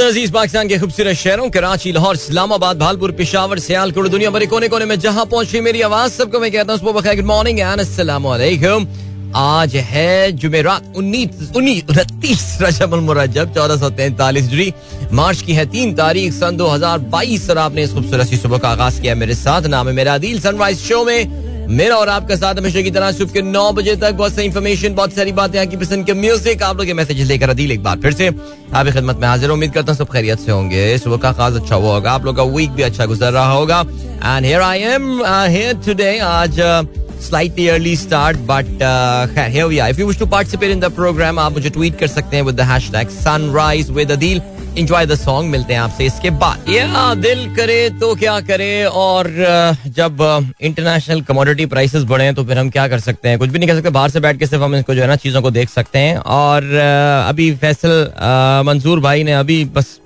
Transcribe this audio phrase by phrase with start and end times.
[0.00, 4.84] अज़ीज़ पाकिस्तान के खूबसूरत शहरों कराची, लाहौर, इस्लामाबाद, भालपुर, पिशावर, सियालकोट दुनिया भरे कोने कोने
[4.84, 8.86] में जहाँ पहुँची मेरी आवाज़, सबको मैं कहता हूँ गुड मॉर्निंग एंड
[9.34, 14.72] आज है जुमेरात, उन्नीस उन्नीस, उनतीस रजब मुरजब, चौदह सौ तैंतालीस जुड़ी
[15.12, 18.68] मार्च की है तीन तारीख, सन दो हज़ार बाईस और आपने इस खूबसूरत सुबह का
[18.68, 21.41] आगाज़ किया मेरे साथ। नाम है मेरा दिल सनराइज शो में।
[21.72, 24.94] मेरा और आपका साथ हमेशा की तरह सुबह के नौ बजे तक बहुत सारी इन्फॉर्मेशन
[24.94, 27.98] बहुत सारी बातें आपकी पसंद के म्यूज़िक आप लोग के मैसेज लेकर अदील एक बार
[28.00, 31.32] फिर से आपकी खिदमत में हाजिर उम्मीद करता हूँ सब खैरियत से होंगे। सुबह का
[31.38, 34.60] खास अच्छा हुआ होगा। आप लोग का वीक भी अच्छा गुजर रहा होगा। And here
[34.60, 36.60] I am here today आज
[37.22, 39.90] slightly early start, but uh, here we are.
[39.92, 42.56] If you wish to participate in the program, आप मुझे ट्वीट कर सकते हैं with
[42.60, 44.40] the hashtag sunrise with Adil.
[44.78, 49.28] Enjoy the song मिलते हैं आपसे इसके बाद। या दिल करे तो क्या करे और
[49.88, 50.18] जब
[50.60, 53.38] इंटरनेशनल कमोडिटी प्राइसेस बढ़े हैं तो फिर हम क्या कर सकते हैं?
[53.38, 55.16] कुछ भी नहीं कर सकते, बाहर से बैठ के सिर्फ़ हम इसको जो है ना
[55.16, 56.74] चीज़ों को देख सकते हैं। और
[57.28, 58.12] अभी फैसल
[58.66, 59.98] मंसूर भाई ने अभी बस,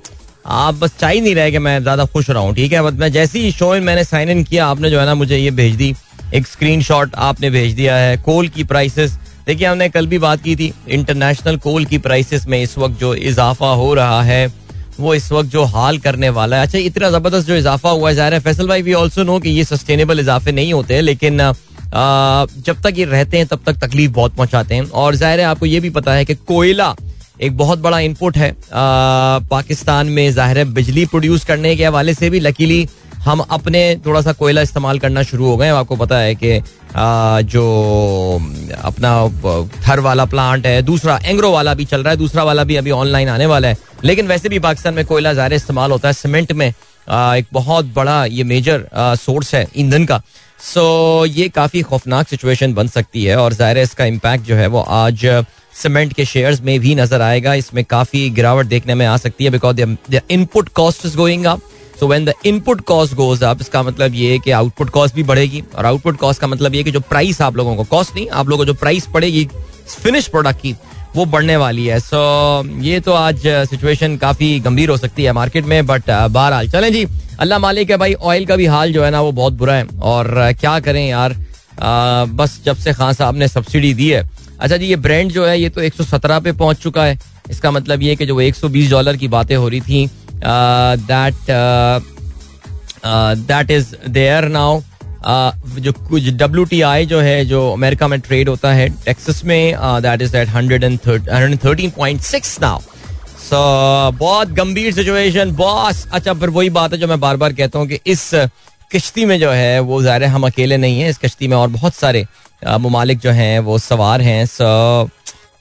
[0.47, 2.83] आप बस चाह ही नहीं रहे कि मैं ज़्यादा खुश रहा हूँ ठीक है?
[2.91, 5.74] मैं जैसे ही शो मैंने साइन इन किया, आपने जो है ना मुझे ये भेज
[5.74, 5.95] दी।
[6.35, 10.55] एक स्क्रीनशॉट आपने भेज दिया है कोल की प्राइसेस देखिए हमने कल भी बात की
[10.57, 14.47] थी इंटरनेशनल कोल की प्राइसेस में इस वक्त जो इजाफा हो रहा है
[14.99, 18.15] वो इस वक्त जो हाल करने वाला है। अच्छा इतना ज़बरदस्त जो इजाफा हुआ है
[18.16, 21.53] ज़ाहिर है फैसल भाई वी ऑल्सो नो कि ये सस्टेनेबल इजाफे नहीं होते लेकिन आ,
[22.59, 25.66] जब तक ये रहते हैं तब तक तकलीफ़ बहुत पहुंचाते हैं। और ज़ाहिर है आपको
[25.66, 26.95] ये भी पता है कि कोयला
[27.41, 32.15] एक बहुत बड़ा इनपुट है आ, पाकिस्तान में ज़ाहिर है बिजली प्रोड्यूस करने के हवाले
[32.15, 32.87] से भी लकीली
[33.27, 36.60] हम अपने थोड़ा सा कोयला इस्तेमाल करना शुरू हो गए आपको पता है कि
[37.46, 38.41] जो,
[38.85, 39.10] अपना
[39.88, 42.91] थर वाला प्लांट है, दूसरा एंग्रो वाला भी चल रहा है, दूसरा वाला भी अभी
[42.93, 46.52] ऑनलाइन आने वाला है। लेकिन वैसे भी पाकिस्तान में कोयला ज़्यादा इस्तेमाल होता है। सीमेंट
[46.52, 50.21] में एक बहुत बड़ा ये मेजर सोर्स है ईंधन का।
[50.65, 54.80] सो ये काफ़ी खौफनाक सिचुएशन बन सकती है और ज़ाहिर इसका इम्पैक्ट जो है वो
[54.80, 55.27] आज
[55.74, 59.51] सीमेंट के शेयर्स में भी नज़र आएगा। इसमें काफ़ी गिरावट देखने में आ सकती है
[59.51, 59.80] because
[60.30, 61.60] input cost is going up
[62.01, 65.62] so when the input cost goes up इसका मतलब ये कि आउटपुट कॉस्ट भी बढ़ेगी।
[65.75, 68.48] और आउटपुट कॉस्ट का मतलब ये कि जो प्राइस आप लोगों को कॉस्ट नहीं आप
[68.48, 69.44] लोगों को जो प्राइस पड़ेगी
[69.88, 70.75] फिनिश प्रोडक्ट की
[71.15, 72.16] वो बढ़ने वाली है। सो
[72.62, 76.93] so, ये तो आज सिचुएशन काफ़ी गंभीर हो सकती है मार्केट में बट बहरहाल चलें
[76.93, 77.06] जी।
[77.41, 79.87] अल्लाह मालिक है भाई ऑयल का भी हाल जो है ना वो बहुत बुरा है।
[80.03, 81.37] और क्या करें यार
[81.76, 84.22] आ, बस जब से खान साहब ने सब्सिडी दी है।
[84.60, 87.19] अच्छा जी ये ब्रांड जो है ये तो 117 पे पहुँच चुका है।
[87.50, 90.09] इसका मतलब ये कि जो 120 डॉलर की बातें हो रही थी
[90.42, 91.34] that
[93.47, 94.80] that is there now
[95.80, 99.75] जो कुछ डब्ल्यू टी आई जो है, जो अमेरिका में ट्रेड होता है टेक्सस में
[100.02, 102.80] that is at hundred and hundred thirteen point six now
[103.41, 103.56] so
[104.19, 107.86] बहुत गंभीर सिचुएशन बॉस अच्छा फिर वही बात है जो मैं बार बार कहता हूँ
[107.88, 108.30] कि इस
[108.91, 111.94] किश्ती में जो है, वो ज़ाहिर हम अकेले नहीं हैं। इस किश्ती में और बहुत
[111.94, 112.25] सारे
[112.80, 115.08] ममालिक जो हैं, वो सवार हैं। सो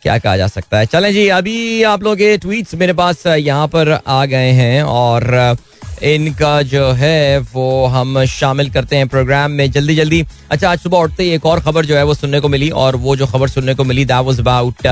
[0.06, 0.86] क्या कहा जा सकता है?
[0.86, 5.58] चलें जी, अभी आप लोग के ट्वीट्स मेरे पास यहाँ पर आ गए हैं और
[6.04, 10.98] इनका जो है वो हम शामिल करते हैं प्रोग्राम में जल्दी जल्दी। अच्छा आज सुबह
[10.98, 13.48] उठते ही एक और खबर जो है वो सुनने को मिली और वो जो खबर
[13.50, 14.88] सुनने को मिली that was about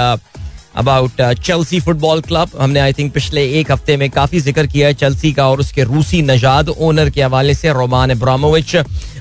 [0.76, 4.94] about Chelsea football club हमने आई थिंक पिछले एक हफ़्ते में काफ़ी ज़िक्र किया है
[4.94, 8.76] चेल्सी का और उसके रूसी नजाद ओनर के हवाले से, रोमान इब्रामोविच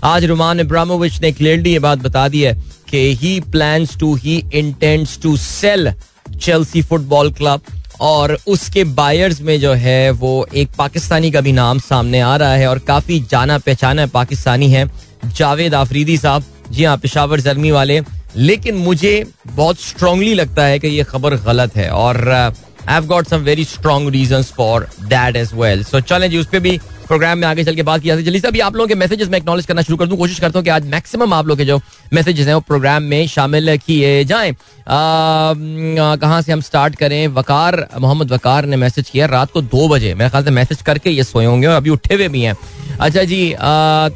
[0.05, 2.61] आज रोमान इब्रामोविच ने क्लियरली ये बात बता दी है
[2.93, 5.93] कि he plans to he intends to sell
[6.41, 7.61] Chelsea football club
[8.01, 12.55] और उसके बायर्स में जो है, वो एक पाकिस्तानी का भी नाम सामने आ रहा
[12.55, 14.91] है और काफ़ी जाना पहचाना पाकिस्तानी है।
[15.27, 18.01] जावेद आफरीदी साहब, जी हाँ पिशावर जर्मी वाले।
[18.37, 23.29] लेकिन मुझे बहुत स्ट्रांगली लगता है कि ये खबर गलत है और I have got
[23.29, 27.39] some very strong reason for that as well so चलें जी, उस पर भी प्रोग्राम
[27.39, 29.67] में आगे चल के बात किया जल्दी से अभी आप लोगों के मैसेजेस में एक्नॉलेज
[29.67, 31.81] करना शुरू कर दूँ। कोशिश करता हूँ कि आज मैक्सिमम आप लोग के जो
[32.13, 34.53] मैसेजेस हैं वो प्रोग्राम में शामिल किए जाएँ।
[34.89, 37.27] कहाँ से हम स्टार्ट करें?
[37.29, 41.11] वकार, मोहम्मद वकार ने मैसेज किया, रात को दो बजे। मेरे ख्याल से मैसेज करके
[41.11, 42.57] ये सोए होंगे और अभी उठे हुए भी हैं।
[43.01, 43.43] अच्छा जी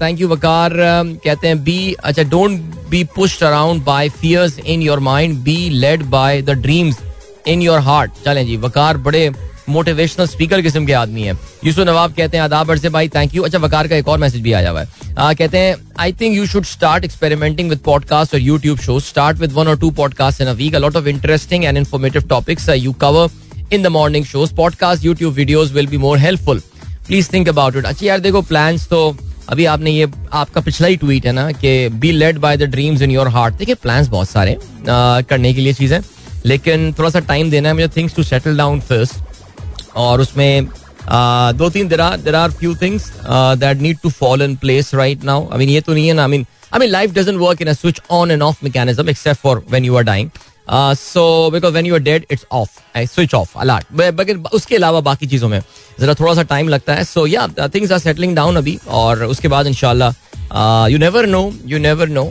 [0.00, 2.60] थैंक यू वकार कहते हैं बी अच्छा don't
[2.90, 6.98] be pushed around by fears in your mind be led by the dreams
[7.48, 9.30] in your heart चलें जी, वकार बड़े
[9.68, 11.32] मोटिवेशनल स्पीकर किस्म के आदमी है।
[11.64, 14.42] यूसुफ नवाब कहते हैं आदाब से भाई थैंक यू अच्छा वकार का एक और मैसेज
[14.42, 18.40] भी आया हुआ है। कहते हैं I think you should start experimenting with podcast और
[18.40, 21.64] YouTube show start with one और two podcast in a week a lot of interesting
[21.64, 26.18] and informative topics you cover in the morning shows podcast YouTube videos will be more
[26.18, 26.62] helpful
[27.06, 29.16] please think about it अच्छा यार देखो plans तो
[29.48, 33.02] अभी आपने ये आपका पिछला ही ट्वीट है ना कि be led by the dreams
[33.02, 36.00] in your heart देखिए प्लान्स बहुत सारे आ, करने के लिए चीज़ें
[36.46, 39.14] लेकिन थोड़ा सा टाइम देना है मुझे things to settle down first
[39.96, 40.68] और उसमें
[41.56, 43.10] दो तीन there are there are few things
[43.58, 46.22] that need to follow in place right now I mean ये तो नहीं है ना
[46.22, 49.40] I mean I mean life doesn't work in a switch on and off mechanism except
[49.40, 50.30] for when you are dying
[50.70, 55.48] so because when you are dead it's off switch off alert उसके अलावा बाकी चीज़ों
[55.48, 55.60] में,
[56.00, 57.04] ज़रा थोड़ा सा time लगता है.
[57.04, 60.12] So yeah things are settling down अभी, और उसके बाद इनशाला
[60.90, 62.24] you never know you never know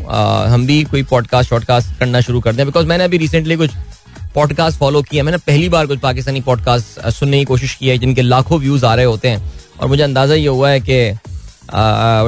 [0.50, 3.72] हम भी कोई पॉडकास्ट वॉडकास्ट करना शुरू कर दें बिकॉज़ मैंने अभी रिसेंटली कुछ
[4.36, 8.22] पॉडकास्ट फॉलो किया। मैंने पहली बार कुछ पाकिस्तानी पॉडकास्ट सुनने की कोशिश की है, जिनके
[8.22, 11.14] लाखों व्यूज़ आ रहे होते हैं। और मुझे अंदाज़ा ये हुआ है कि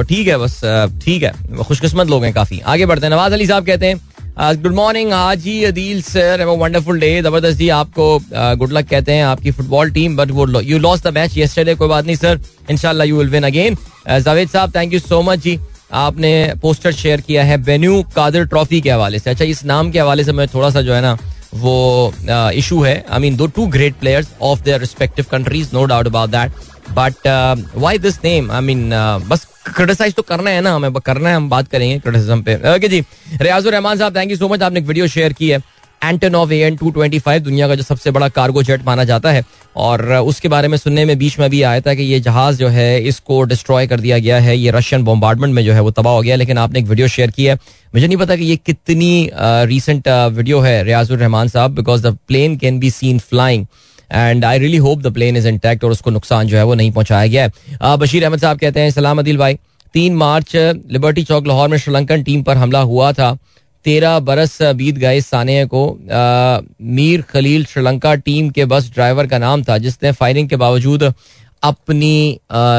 [0.08, 0.60] ठीक है बस
[1.04, 4.00] ठीक है। खुशकिस्मत लोग हैं काफ़ी। आगे बढ़ते हैं। नवाज़ अली साहब कहते हैं
[4.62, 9.50] good morning Haji Adil sir wonderful day ज़बरदस्त जी आपको गुड लक कहते हैं आपकी
[9.50, 12.40] फुटबॉल टीम बट वो you loss the match yesterday कोई बात नहीं सर
[12.70, 13.76] इनशाला you will win again
[14.10, 15.58] Javed Sahab thank you so much जी।
[15.92, 16.30] आपने
[16.62, 20.24] पोस्टर शेयर किया है। बेन्यू कादर ट्रॉफी के हवाले से। अच्छा इस नाम के हवाले
[20.24, 21.16] से मैं थोड़ा सा जो है ना
[21.54, 23.04] वो इशू है.
[23.10, 26.52] आई मीन दो two great players of their respective countries no doubt about that
[26.92, 28.90] but why this name I mean
[29.28, 32.88] बस क्रिटिसाइज तो करना है ना हमें, करना है, हम बात करेंगे क्रिटिसिज्म पे। ओके
[32.88, 33.00] जी,
[33.32, 35.58] रियाजुर रहमान साहब थैंक यू सो मच आपने एक वीडियो शेयर की है।
[36.04, 39.32] Antonov A N two twenty five दुनिया का जो सबसे बड़ा कार्गो जेट माना जाता
[39.32, 39.44] है।
[39.76, 42.68] और उसके बारे में सुनने में बीच में भी आया था कि ये जहाज़ जो
[42.68, 46.14] है, इसको डिस्ट्रॉय कर दिया गया है। ये रशियन बॉम्बार्डमेंट में जो है, वो तबाह
[46.14, 47.54] हो गया। लेकिन आपने एक वीडियो शेयर की है।
[47.94, 52.56] मुझे नहीं पता कि ये कितनी रिसेंट वीडियो है Riazur Rahman Sahab because the plane
[52.56, 53.66] can be seen flying
[54.10, 56.90] and I really hope the plane is intact और उसको नुकसान जो है, वो नहीं
[56.92, 59.58] पहुँचाया गया है। बशीर अहमद साहब कहते हैं, सलाम अदिल भाई,
[59.94, 63.36] तीन मार्च लिबर्टी चौक, लाहौर में श्रीलंकन टीम पर हमला हुआ था।
[63.84, 69.38] तेरह बरस बीत गए सानिया को। आ, मीर खलील श्रीलंका टीम के बस ड्राइवर का
[69.38, 71.12] नाम था जिसने फायरिंग के बावजूद
[71.62, 72.38] अपनी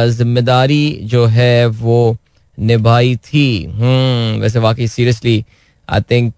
[0.10, 2.18] ज़िम्मेदारी जो है वो
[2.58, 5.44] निभाई थी। हम्म वैसे वाकई सीरियसली
[5.88, 6.34] आई थिंक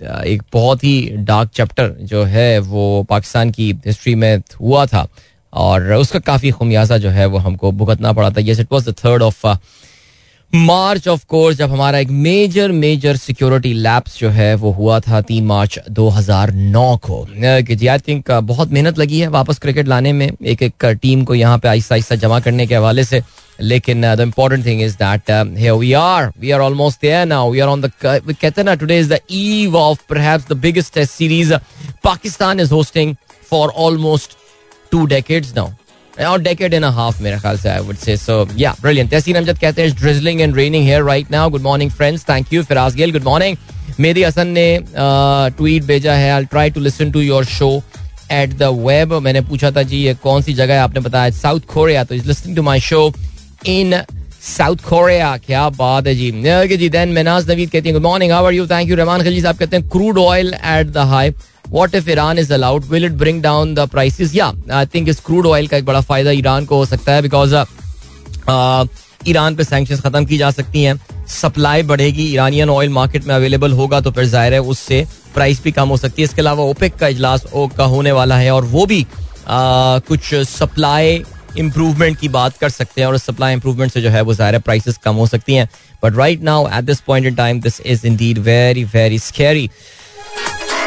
[0.00, 5.06] एक बहुत ही डार्क चैप्टर जो है वो पाकिस्तान की हिस्ट्री में हुआ था
[5.52, 8.94] और उसका काफ़ी खुमियाजा जो है वो हमको भुगतना पड़ा था। Yes it was the
[8.94, 9.46] third of
[10.52, 15.20] March of course जब हमारा एक मेजर मेजर सिक्योरिटी लैब्स जो है, वो हुआ था
[15.20, 20.12] तीन मार्च 2009 को। कि जी आई थिंक बहुत मेहनत लगी है वापस क्रिकेट लाने
[20.12, 23.22] में। एक एक टीम को यहाँ पे आहिस्ता आहिस्ता जमा करने के हवाले से।
[23.60, 25.30] लेकिन the important thing is that
[25.78, 29.12] we are we are almost there now we are on the कहते ना today is
[29.14, 31.54] the eve of perhaps the biggest test series
[32.04, 33.14] Pakistan is hosting
[33.50, 34.36] for almost
[34.90, 35.70] two decades now
[36.20, 39.58] और decade and half मेरे ख्याल से I would say सो या brilliant तहसीन अमजद
[39.58, 43.12] कहते हैं drizzling and raining here right now good morning friends thank you Firaz Gail
[43.12, 43.56] good morning
[44.00, 44.66] मेरी हसन ने
[44.96, 47.70] tweet भेजा है I try to listen to your show
[48.32, 50.80] at the web मैंने पूछा था, जी, ये कौन सी जगह है?
[50.80, 53.12] आपने बताया साउथ कोरिया तो is listening to my show
[53.66, 54.02] in
[54.42, 56.30] South Korea क्या बात है, जी.
[56.76, 56.88] जी.
[56.88, 59.56] देन मेनाज नवीद कहती हैं good morning how are you thank you Rahman Khalil sahab
[59.56, 61.30] कहते हैं crude oil at the high
[61.72, 65.20] what if Iran is allowed will it bring down the prices या आई थिंक इस
[65.26, 67.54] क्रूड ऑयल का एक बड़ा फ़ायदा ईरान को हो सकता है बिकॉज़
[69.28, 70.94] ईरान पे सैंक्शन खत्म की जा सकती हैं।
[71.30, 75.04] सप्लाई बढ़ेगी ईरानियन ऑयल मार्केट में अवेलेबल होगा तो फिर ज़ाहिर है उससे
[75.34, 77.44] प्राइस भी कम हो सकती है। इसके अलावा ओपेक का इजलास
[77.76, 79.00] का होने वाला है और वो भी
[79.48, 81.22] आ, कुछ सप्लाई
[81.58, 84.98] इम्प्रूवमेंट की बात कर सकते हैं और सप्लाई इम्प्रूवमेंट से जो है वो ज़ाहिर प्राइसेस
[85.04, 85.68] कम हो सकती हैं।
[86.04, 89.68] But right now at this point in time this is indeed very very scary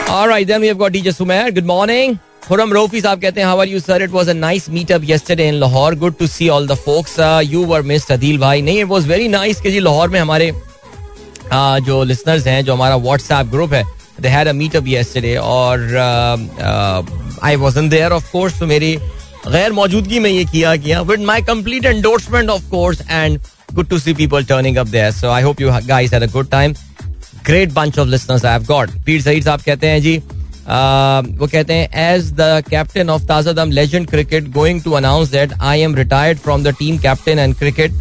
[0.09, 1.51] Alright, then we have got DJ Sumer.
[1.51, 2.19] Good morning.
[2.43, 5.47] Khurram Rofi साहब कहते हैं how are you sir it was a nice meetup yesterday
[5.49, 8.81] in Lahore good to see all the folks uh, you were missed Adil भाई नहीं
[8.85, 12.97] it was very nice कि जी लाहौर में हमारे uh, जो listeners हैं जो हमारा
[13.05, 13.85] WhatsApp group है
[14.21, 16.37] they had a meetup yesterday और uh,
[16.71, 17.03] uh,
[17.43, 18.95] I wasn't there of course तो मेरी
[19.49, 23.39] गैर मौजूदगी में ये किया किया with my complete endorsement of course and
[23.75, 26.51] good to see people turning up there so I hope you guys had a good
[26.51, 26.75] time
[27.46, 31.48] great bunch of listeners I have got Pir Saeed sahab कहते हैं जी uh, वो
[31.48, 35.96] कहते हैं as the captain of Tazadam legend cricket going to announce that I am
[35.96, 37.94] retired from the team captain and cricket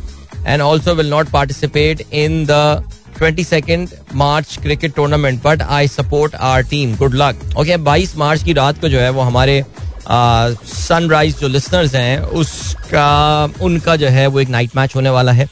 [0.47, 2.85] and also will not participate in the
[3.19, 8.43] twenty second March cricket tournament but I support our team good luck okay बाईस मार्च
[8.43, 9.63] की रात को जो है वो हमारे
[10.09, 15.49] Sunrise जो लिसनर्स हैं उसका उनका जो है वो एक नाइट मैच होने वाला है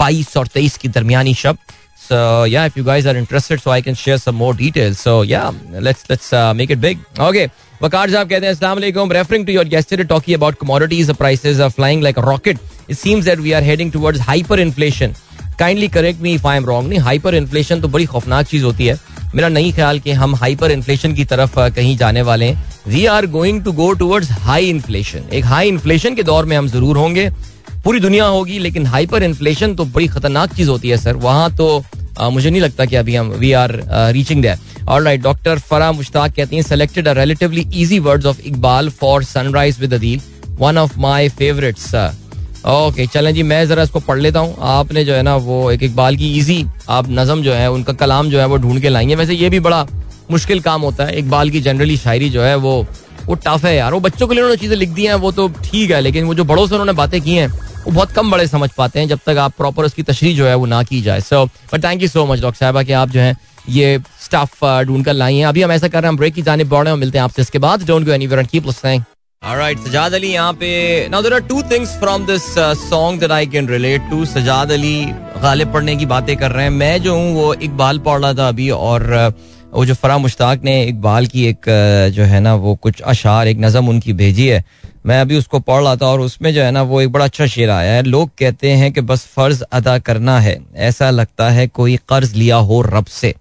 [0.00, 1.72] बाईस और तेईस की दरमियानी शब्द
[2.06, 4.98] So yeah, if you guys are interested, so I can share some more details.
[5.00, 5.52] So yeah,
[5.88, 7.06] let's let's uh, make it big.
[7.20, 7.46] Okay.
[7.82, 12.00] वकार साहब कहते हैं अस्सलाम वालेकुम referring to your about commodities the prices are flying
[12.00, 12.58] like a rocket
[12.88, 15.14] it seems that we are heading towards hyper inflation
[15.58, 18.86] kindly correct me if I am wrong नहीं hyper inflation तो बड़ी खौफनाक चीज़ होती
[18.86, 18.98] है
[19.34, 23.26] मेरा नहीं ख्याल कि हम हाइपर इन्फ्लेशन की तरफ़ कहीं जाने वाले हैं we are
[23.36, 27.30] going to go towards high inflation एक हाई इन्फ्लेशन के दौर में हम ज़रूर होंगे
[27.86, 31.66] पूरी दुनिया होगी लेकिन हाइपर इन्फ्लेशन तो बड़ी खतरनाक चीज़ होती है सर वहाँ तो
[32.18, 33.72] आ, मुझे नहीं लगता कि अभी हम वी आर
[34.12, 38.88] रीचिंग दैट और राइट डॉक्टर फरा मुश्ताक कहती हैं selected relatively easy words of Iqbal
[38.90, 40.20] for sunrise with Adeel
[40.58, 41.94] one of my favourites
[42.66, 45.82] okay चलें जी मैं जरा इसको पढ़ लेता हूँ। आपने जो है ना वो एक
[45.82, 49.14] इकबाल की इजी आप नज़म जो है उनका कलाम जो है वो ढूंढ के लाएँगे।
[49.14, 49.86] वैसे ये भी बड़ा
[50.30, 52.74] मुश्किल काम होता है। इकबाल की जनरली शायरी जो है वो
[53.26, 55.48] वो टफ है यार। वो बच्चों के लिए उन्होंने चीज़ें लिख दी हैं वो तो
[55.64, 57.48] ठीक है लेकिन वो जो बड़ों से उन्होंने बातें की हैं
[57.86, 60.54] वो बहुत कम बड़े समझ पाते हैं जब तक आप प्रॉपर उसकी तशरी जो है
[60.54, 63.20] वो ना की जाए। So but thank you so much doctor साहबा कि आप जो
[63.20, 63.34] है
[63.70, 66.64] ये स्टाफ ढूंढ कर लाई हैं। अभी हम ऐसा कर रहे हैं ब्रेक की जाने
[66.64, 69.02] बढ़ रहे हैं मिलते हैं आपसे इसके बाद। Don't go anywhere and keep listening
[69.42, 70.68] Alright, Sajjad Ali यहाँ पे।
[71.10, 72.42] Now there are two things from this
[72.80, 75.04] song that I can relate to Sajjad Ali
[75.42, 78.48] Ghalib पढ़ने की बातें कर रहे हैं। मैं जो हूँ वो इकबाल पढ़ रहा था
[78.48, 79.32] अभी और uh,
[79.72, 81.64] वो जो फरा मुश्ताक ने इकबाल की एक
[82.14, 84.64] जो है ना वो कुछ अशार एक नज़म उनकी भेजी है।
[85.06, 87.46] मैं अभी उसको पढ़ रहा था और उसमें जो है ना वो एक बड़ा अच्छा
[87.46, 90.58] शेर आया है। लोग कहते हैं कि बस फ़र्ज़ अदा करना है।
[90.88, 93.34] ऐसा लगता है कोई कर्ज लिया हो रब से।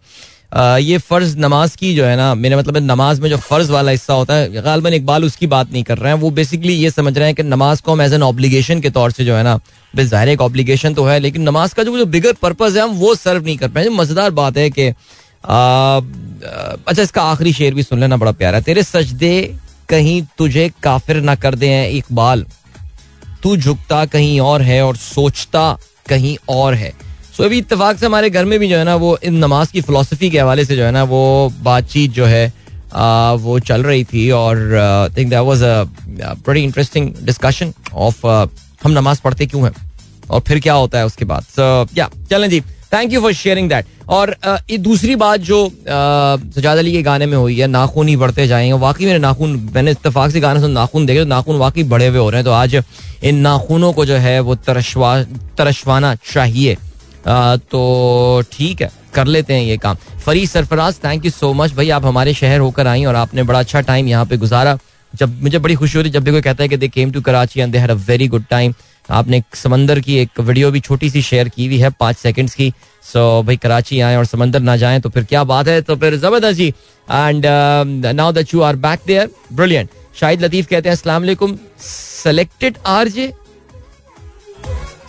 [0.53, 3.91] आ, ये फ़र्ज़ नमाज़ की जो है ना मेरे मतलब नमाज़ में जो फ़र्ज़ वाला
[3.91, 7.17] हिस्सा होता है गालबन इकबाल उसकी बात नहीं कर रहे हैं। वो बेसिकली ये समझ
[7.17, 9.60] रहे हैं कि नमाज़ को हम एज एन ऑब्लिगेशन के तौर से जो है ना
[9.94, 13.13] ज़ाहिर एक ऑब्लिगेशन तो है लेकिन नमाज़ का जो जो बिगर पर्पज़ है हम वो
[13.15, 14.91] सर्व नहीं कर पाए। मज़ेदार बात है कि
[15.46, 19.36] अच्छा इसका आखिरी शेर भी सुन लेना बड़ा प्यारा। तेरे सजदे
[19.90, 22.46] कहीं तुझे काफिर ना कर दे इकबाल।
[23.44, 25.78] तू झुकता कहीं और है और सोचता
[26.10, 26.92] कहीं और है।
[27.38, 29.82] सो अभी इतफाक से हमारे घर में भी जो है ना वो इन नमाज़ की
[29.82, 32.54] फिलोसफी के हवाले से जो है ना वो बातचीत जो है
[32.94, 35.84] आ, वो चल रही थी और थिंक दैट वाज अ
[36.48, 38.25] बड़ी इंटरेस्टिंग डिस्कशन ऑफ़
[38.84, 39.72] हम नमाज़ पढ़ते क्यों हैं
[40.30, 42.62] और फिर क्या होता है उसके बाद। सो या चलें जी।
[42.96, 44.36] Thank you for sharing that और
[44.70, 48.74] ये दूसरी बात जो सजाद अली के गाने में हुई है, नाखून ही बढ़ते जाएँगे।
[48.80, 52.20] वाकई मेरे नाखून, मैंने इतफाक से गाने सुन, नाखून देखे तो नाखून वाकई बड़े हुए
[52.20, 52.82] हो रहे हैं। तो आज
[53.24, 55.22] इन नाखूनों को जो है वो तरशवा,
[55.58, 56.75] तरशवाना चाहिए।
[57.28, 61.90] तो ठीक है, कर लेते हैं ये काम। Fari Sarfaraz thank you so much भाई,
[61.90, 64.78] आप हमारे शहर होकर आई और आपने बड़ा अच्छा टाइम यहाँ पे गुजारा।
[65.14, 67.22] जब मुझे बड़ी खुशी हो होती जब भी कोई कहता है कि they came to
[67.22, 68.74] Karachi and they had a very good time
[69.10, 72.72] आपने समंदर की एक वीडियो भी छोटी सी शेयर की हुई है, पाँच सेकंड्स की।
[73.04, 75.82] सो भाई, कराची आए और समंदर ना जाए तो फिर क्या बात है?
[75.82, 77.46] तो फिर ज़बरदस्त जी। And
[78.08, 83.32] now that you are back there brilliant Shahid Latif कहते हैं वालेकुम सेलेक्टेड आरजे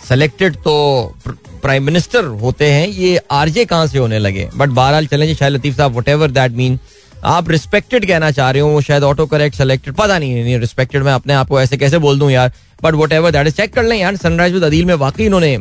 [0.07, 1.15] सेलेक्टेड तो
[1.61, 4.49] प्राइम मिनिस्टर होते हैं, ये आरजे कहाँ से होने लगे?
[4.55, 6.79] बट बहरहाल चलें Shahid Latif sahab whatever that mean
[7.25, 11.03] आप रिस्पेक्टेड कहना चाह रहे हो, वो शायद ऑटो करेक्ट सेलेक्टेड पता नहीं नहीं रिस्पेक्टेड
[11.03, 12.51] मैं अपने आप को ऐसे कैसे बोल दूँ यार?
[12.83, 15.51] But whatever that check कर लें यार सनराइज विद अदील में वाकई इन्होंने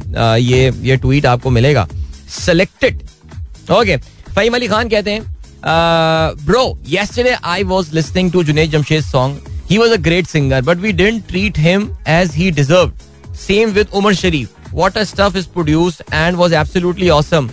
[0.40, 1.87] ये ये ट्वीट आपको मिलेगा।
[2.37, 3.02] सेलेक्टेड
[3.73, 3.96] ओके
[4.35, 5.35] फहीम अली खान कहते हैं
[6.46, 10.78] bro yesterday I was listening to Junaid Jamshed song he was a great singer but
[10.78, 12.92] we didn't treat him as he deserve
[13.46, 17.50] same with Umar Sharif what a stuff is produced and was absolutely awesome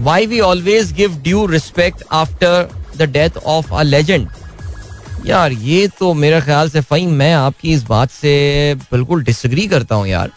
[0.00, 4.28] why we always give due respect after the death of a legend
[5.24, 9.94] यार, ये तो मेरे ख्याल से फ़हीम मैं आपकी इस बात से बिल्कुल डिसग्री करता
[9.94, 10.30] हूँ यार।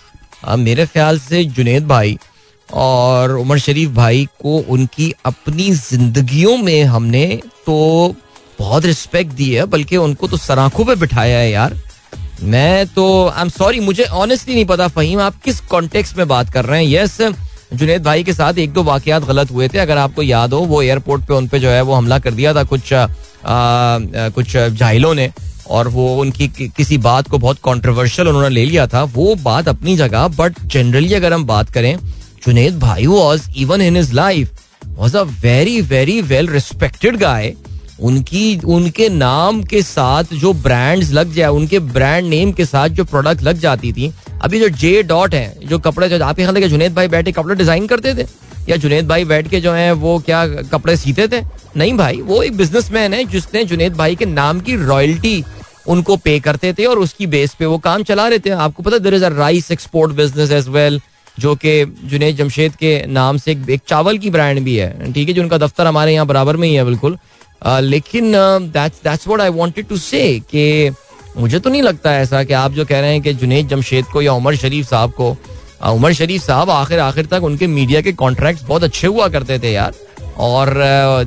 [0.57, 2.17] मेरे ख्याल से जुनेद भाई
[2.69, 7.25] और उमर शरीफ भाई को उनकी अपनी जिंदगियों में हमने
[7.65, 8.15] तो
[8.59, 11.77] बहुत रिस्पेक्ट दी है, बल्कि उनको तो सराखों पे बिठाया है यार।
[12.43, 16.50] मैं तो आई एम सॉरी मुझे ऑनेस्टली नहीं पता, फहीम, आप किस कॉन्टेक्स्ट में बात
[16.53, 16.91] कर रहे हैं?
[16.91, 17.21] यस
[17.73, 20.81] जुनेद भाई के साथ एक दो वाकयात गलत हुए थे। अगर आपको याद हो वो
[20.81, 23.07] एयरपोर्ट पे उन पे जो है वो हमला कर दिया था कुछ आ,
[23.45, 25.31] कुछ जाहिलों ने।
[25.69, 29.67] और वो उनकी कि, किसी बात को बहुत कॉन्ट्रोवर्शियल उन्होंने ले लिया था। वो बात
[29.67, 31.95] अपनी जगह बट जनरली अगर हम बात करें
[32.45, 37.53] जुनेद भाई was even in his life was a very very well respected guy
[37.99, 43.03] उनकी उनके नाम के साथ जो ब्रांड्स लग जाए उनके ब्रांड नेम के साथ जो
[43.05, 44.11] प्रोडक्ट लग जाती थी
[44.41, 47.88] अभी जो जे डॉट है जो कपड़े जो आपके ख्याल जुनेद भाई बैठे कपड़े डिज़ाइन
[47.88, 48.27] करते थे
[48.69, 51.41] या जुनेद भाई बैठ के जो है वो क्या कपड़े सीते थे?
[51.77, 55.43] नहीं भाई वो एक बिजनेसमैन है जिसने जुनेद भाई के नाम की रॉयल्टी
[55.88, 58.98] उनको पे करते थे और उसकी बेस पे वो काम चला रहे थे। आपको पता
[58.98, 61.01] there is a rice export business as well
[61.39, 61.74] जो कि
[62.05, 65.41] जुनेद जमशेद के नाम से एक, एक चावल की ब्रांड भी है। ठीक है जो
[65.41, 67.17] उनका दफ्तर हमारे यहाँ बराबर में ही है बिल्कुल।
[67.62, 68.31] uh, लेकिन
[68.72, 70.89] that's that's what I wanted to say कि
[71.38, 74.21] मुझे तो नहीं लगता ऐसा कि आप जो कह रहे हैं कि जुनेद जमशेद को
[74.21, 75.36] या उमर शरीफ साहब को
[75.86, 79.71] उमर शरीफ साहब आखिर आखिर तक उनके मीडिया के कॉन्ट्रैक्ट बहुत अच्छे हुआ करते थे
[79.71, 79.93] यार।
[80.38, 80.74] और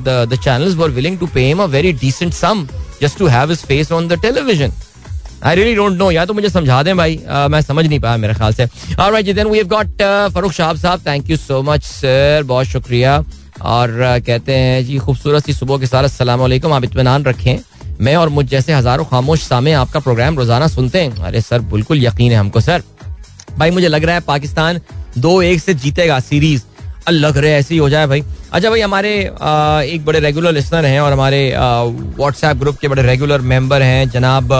[0.07, 2.67] the channels were willing to pay him a very decent sum
[3.01, 4.73] just to have his face on the television
[5.43, 8.17] I really don't know या तो मुझे समझा दें भाई। uh, मैं समझ नहीं पाया
[8.17, 8.65] मेरे ख्याल से।
[9.33, 10.01] Then we have got
[10.33, 11.01] Farrukh Shah sahab.
[11.07, 13.23] Thank you so much sir बहुत शुक्रिया।
[13.61, 16.41] और uh, कहते हैं जी खूबसूरत सी सुबह के साथ। अस्सलाम
[16.73, 17.57] आप इतमान रखें।
[18.03, 22.03] मैं और मुझ जैसे हज़ारों खामोश सामे आपका प्रोग्राम रोज़ाना सुनते हैं। अरे सर बिल्कुल
[22.03, 22.83] यकीन है हमको सर।
[23.57, 24.79] भाई मुझे लग रहा है पाकिस्तान
[25.17, 26.61] दो एक से जीतेगा सीरीज़।
[27.11, 30.51] लग रहा है ऐसे ही हो जाए भाई। अच्छा भाई हमारे आ, एक बड़े रेगुलर
[30.51, 34.53] लिसनर हैं और हमारे व्हाट्सएप ग्रुप के बड़े रेगुलर मेंबर हैं जनाब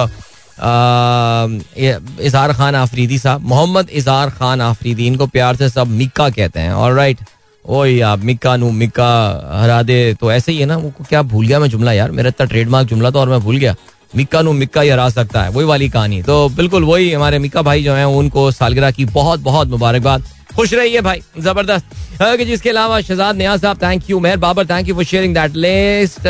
[2.22, 6.74] इजहार खान आफरीदी साहब मोहम्मद इजहार खान आफरीदी। इनको प्यार से सब मिक्का कहते हैं।
[6.74, 7.20] और राइट
[7.66, 9.10] ओ यार मिक्का नू मिक्का
[9.62, 12.30] हरा दे तो ऐसे ही है ना, वो क्या भूल गया मैं जुमला यार, मेरा
[12.30, 13.76] इतना ट्रेडमार्क जुमला था और मैं भूल गया।
[14.16, 17.62] मिक्का नू मिक्का ही हरा सकता है, वही वाली कहानी। तो बिल्कुल वही हमारे मिक्का
[17.62, 20.24] भाई जो है, उनको सालगिरह की बहुत बहुत मुबारकबाद।
[20.56, 21.86] खुश रहिए भाई, ज़बरदस्त।
[22.40, 26.28] जिसके अलावा Shahzad Niaz sahab thank you Mehr Babar thank you for sharing that list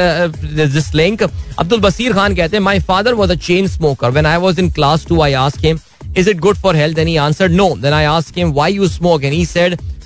[0.73, 4.37] this link Abdul Basir Khan कहते हैं my father was a chain smoker when I
[4.45, 5.79] was in class 2 I asked him
[6.21, 8.87] is it good for health and he answered, no then i asked him, why you
[8.95, 9.45] smoke and he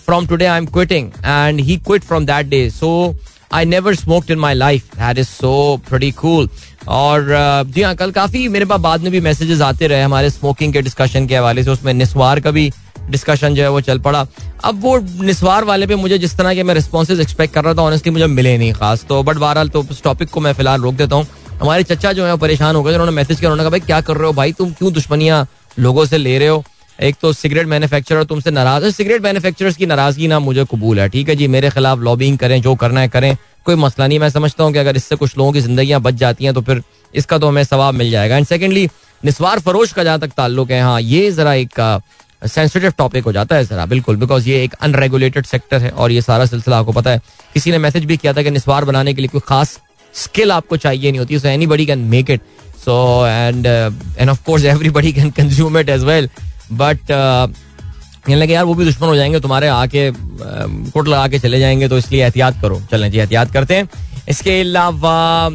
[0.07, 1.13] said from today, i'm quitting.
[1.23, 2.69] And he quit from that day.
[2.69, 3.15] So,
[3.51, 4.89] I never smoked in my life.
[4.91, 6.47] That is so pretty cool.
[6.87, 7.25] और
[7.67, 10.81] जी हाँ कल काफ़ी मेरे पास बाद में भी messages आते रहे हमारे स्मोकिंग के
[10.81, 12.71] डिस्कशन के हवाले से, उसमें निस्वार का भी
[13.09, 14.25] डिस्कशन जो है वो चल पड़ा।
[14.65, 17.81] अब वो निस्वार वाले पे मुझे जिस तरह के मैं रिस्पॉन्सेज एक्सपेक्ट कर रहा था
[17.81, 20.95] ऑनेस्टली मुझे मिले नहीं खास तो। बट बहरहाल तो उस टॉपिक को मैं फ़िलहाल रोक
[20.95, 21.27] देता हूँ।
[21.61, 24.17] हमारे चचा जो है परेशान हो गए, उन्होंने मैसेज किया, उन्होंने कहा, भाई, क्या कर
[24.17, 24.33] रहे हो?
[24.33, 25.45] भाई, तुम क्यों दुश्मनियाँ
[25.79, 26.63] लोगों से ले रहे हो?
[26.99, 31.07] एक तो सिगरेट मैन्युफैक्चरर, तुमसे नाराज़ है। सिगरेट मैन्युफैक्चरर्स की नाराज़गी ना मुझे कबूल है,
[31.09, 31.47] ठीक है जी?
[31.47, 33.35] मेरे खिलाफ लॉबिंग करें, जो करना है करें।
[33.65, 36.45] कोई मसला नहीं, मैं समझता हूँ कि अगर इससे कुछ लोगों की जिंदगियाँ बच जाती
[36.45, 36.81] हैं तो फिर
[37.13, 38.87] इसका तो हमें सवाब मिल जाएगा। एंड सेकेंडली
[39.23, 42.01] निस्वार फरोश का जहाँ तक ताल्लुक है हाँ ये जरा एक
[42.41, 46.21] सेंसिटिव टॉपिक हो जाता है जरा, बिल्कुल बिकॉज़ ये एक अनरेगुलेटेड सेक्टर है और ये
[46.21, 47.21] सारा सिलसिला आपको पता है।
[47.53, 49.79] किसी ने मैसेज भी किया था कि निस्वार बनाने के लिए कोई खास
[50.13, 52.41] स्किल आपको चाहिए नहीं होती so anybody can make it
[52.85, 56.29] so and and of course everybody can consume it as well
[56.71, 61.59] but कहने लगे, यार, वो भी दुश्मन हो जाएँगे, तुम्हारे आके कोट लगा के चले
[61.59, 63.89] जाएँगे तो इसलिए एहतियात करो। चलें जी, एहतियात करते हैं।
[64.29, 65.49] इसके अलावा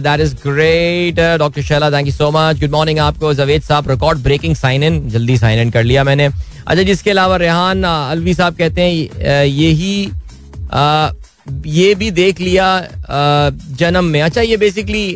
[0.00, 4.18] that is great doctor Shaila thank you so much good morning आपको जवेद साहब रिकॉर्ड
[4.22, 8.56] ब्रेकिंग साइन इन जल्दी साइन इन कर लिया मैंने। अच्छा जिसके अलावा रेहान अलवी साहब
[8.56, 10.10] कहते हैं यही
[11.68, 12.66] ये भी देख लिया
[13.78, 15.06] जन्म में। अच्छा ये बेसिकली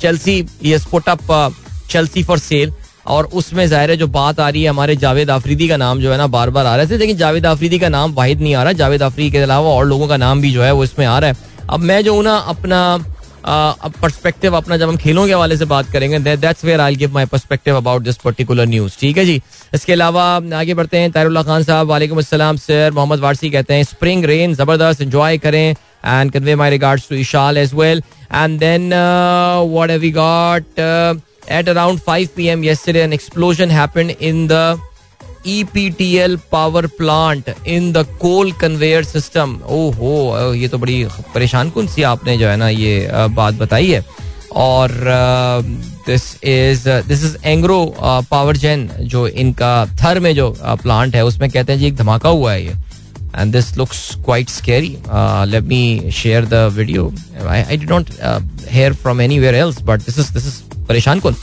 [0.00, 1.54] चेल्सी ये put up
[1.90, 2.72] Chelsea for sale
[3.06, 6.12] और उसमें ज़ाहिर है जो बात आ रही है, हमारे जावेद आफरीदी का नाम जो
[6.12, 8.62] है ना बार बार आ रहा है। लेकिन जावेद आफरीदी का नाम वाहिद नहीं आ
[8.62, 11.18] रहा, जावेद आफरीदी के अलावा और लोगों का नाम भी जो है वो इसमें आ
[11.18, 11.36] रहा है।
[11.70, 13.04] अब मैं जो ना, अपना
[13.46, 17.26] पर्सपेक्टिव अपना जब हम खेलों के हवाले से बात करेंगे that's where I give my
[17.26, 19.40] perspective about this particular news ठीक है जी?
[19.74, 20.24] इसके अलावा
[20.58, 24.54] आगे बढ़ते हैं तारुल्ला खान साहब, वालेकुम अस्सलाम सर मोहम्मद वारसी कहते हैं स्प्रिंग रेन
[24.54, 25.74] ज़बरदस्त एंजॉय करें
[26.06, 28.02] and convey my regards to Ishal as well
[28.34, 28.90] and then
[30.00, 30.80] we got
[31.50, 34.78] at around five P M ये an explosion happen in the
[35.46, 40.78] E P T L power plant in the coal conveyor system ओ हो ये तो
[40.78, 41.04] बड़ी
[41.34, 44.04] परेशान कौन सी आपने जो है ना ये बात बताई है?
[44.56, 44.90] और
[46.06, 47.78] this is this is Engro
[48.30, 52.28] power Jain जो इनका थर में जो प्लांट है, उसमें कहते हैं जी, एक धमाका
[52.28, 52.74] हुआ है ये।
[53.36, 54.96] And this looks quite scary
[55.50, 57.12] let me share the video
[57.46, 58.10] I I did
[58.70, 61.36] hear from anywhere else but this is this is परेशान कौन?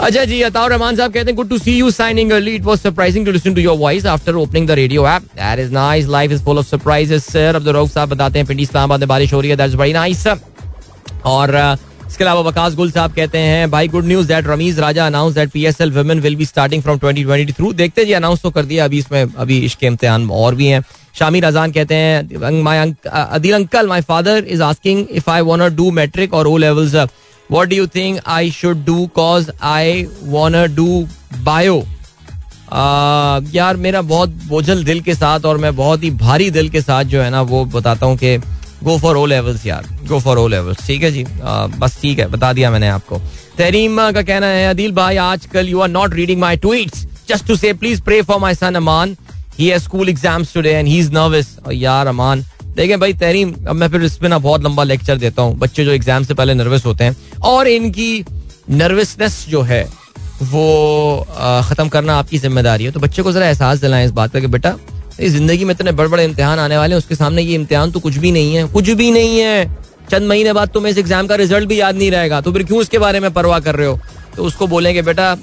[0.00, 2.78] अच्छा जी, अताउर रहमान साहब कहते हैं good to see you signing early it was
[2.78, 6.32] surprising to listen to your voice after opening the radio app that is nice life
[6.32, 9.40] is full of surprises sir Abdul Rauf sahab बताते हैं पिंडी इस्लामाबाद में बारिश हो
[9.40, 9.56] रही है.
[9.56, 11.76] That's very nice और
[12.06, 15.50] इसके अलावा वकास गुल साहब कहते हैं भाई good news that Ramiz Raja announce that
[15.50, 18.98] PSL women will be starting from 2020 through देखते जी अनाउंस तो कर दिया, अभी
[18.98, 20.82] इसमें, अभी इसके इम्तिहान और भी हैं।
[21.18, 25.76] शामिर अजान कहते हैं my Adil uncle my father is asking if I want to
[25.76, 26.94] do matric और O levels
[27.52, 31.06] what do you think I should do cause I want do
[31.42, 31.82] bio
[33.54, 37.04] यार मेरा बहुत बोझल दिल के साथ और मैं बहुत ही भारी दिल के साथ
[37.04, 38.36] जो है ना वो बताता हूँ कि
[38.84, 41.24] गो फॉर ओ लेवल्स यार गो फॉर ओ लेवल्स ठीक है जी?
[41.42, 43.18] आ, बस ठीक है बता दिया मैंने आपको।
[43.58, 47.56] तहरीम का कहना है अदिल भाई आजकल you are not reading my tweets just to
[47.56, 49.16] say please pray for my son Aman
[49.58, 52.44] he school exams today and he is nervous यार अमान
[52.76, 55.92] देखें भाई, तहरीम, अब मैं फिर इसमें ना बहुत लंबा लेक्चर देता हूँ। बच्चे जो
[55.92, 58.24] एग्ज़ाम से पहले नर्वस होते हैं और इनकी
[58.70, 59.82] नर्वसनेस जो है,
[60.42, 61.26] वो
[61.64, 64.46] खत्म करना आपकी ज़िम्मेदारी है। तो बच्चे को जरा एहसास दिलाएँ इस बात का कि
[64.48, 64.76] बेटा
[65.20, 68.16] ज़िंदगी में इतने बड़े बड़े इम्तिहान आने वाले हैं, उसके सामने ये इम्तिहान तो कुछ
[68.16, 69.64] भी नहीं है। कुछ भी नहीं है।
[70.10, 72.80] चंद महीने बाद तुम्हें इस एग्ज़ाम का रिज़ल्ट भी याद नहीं रहेगा। तो फिर क्यों
[72.82, 73.98] इसके बारे में परवाह कर रहे हो?
[74.36, 75.36] तो उसको बोलेंगे, बेटा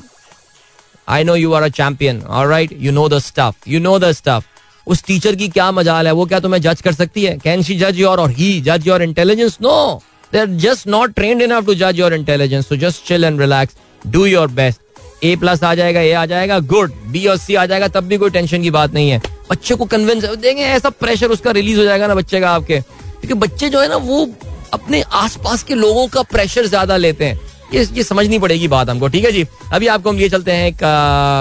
[1.07, 3.21] I know you are a champion right you know the
[3.67, 4.43] you know the stuff
[4.89, 6.13] उस टीचर की क्या मजाल है?
[6.13, 7.37] वो क्या तुम्हें जज कर सकती है?
[7.39, 10.01] कैन शी जज योर और ही जज your intelligence no
[10.33, 13.75] they are just not train enough to जज your intelligence so just chill and relax
[14.05, 14.81] do your best
[15.23, 18.17] A plus आ जाएगा ए आ जाएगा गुड बी और सी आ जाएगा, तब भी
[18.17, 21.83] कोई टेंशन की बात नहीं है। बच्चे को कन्विंस देंगे ऐसा प्रेशर उसका रिलीज़ हो
[21.83, 24.27] जाएगा ना बच्चे का आपके। क्योंकि बच्चे जो है ना, वो
[24.73, 27.39] अपने आसपास के लोगों का प्रेशर ज़्यादा लेते हैं।
[27.73, 29.45] ये ये समझनी पड़ेगी बात हमको, ठीक है जी?
[29.73, 30.77] अभी आपको हम ये चलते हैं, एक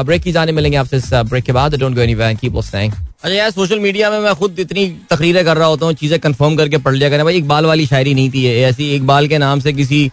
[0.06, 3.50] ब्रेक की जाने मिलेंगे आपसे ब्रेक के बाद। Don't go anywhere keep listening अच्छा यार
[3.50, 6.94] सोशल मीडिया में मैं खुद इतनी तकरीरें कर रहा होता हूँ, चीज़ें कंफर्म करके पढ़
[6.94, 10.04] लिया करें। भाई, इकबाल वाली शायरी नहीं थी ऐसी इकबाल के नाम से किसी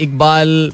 [0.00, 0.72] इकबाल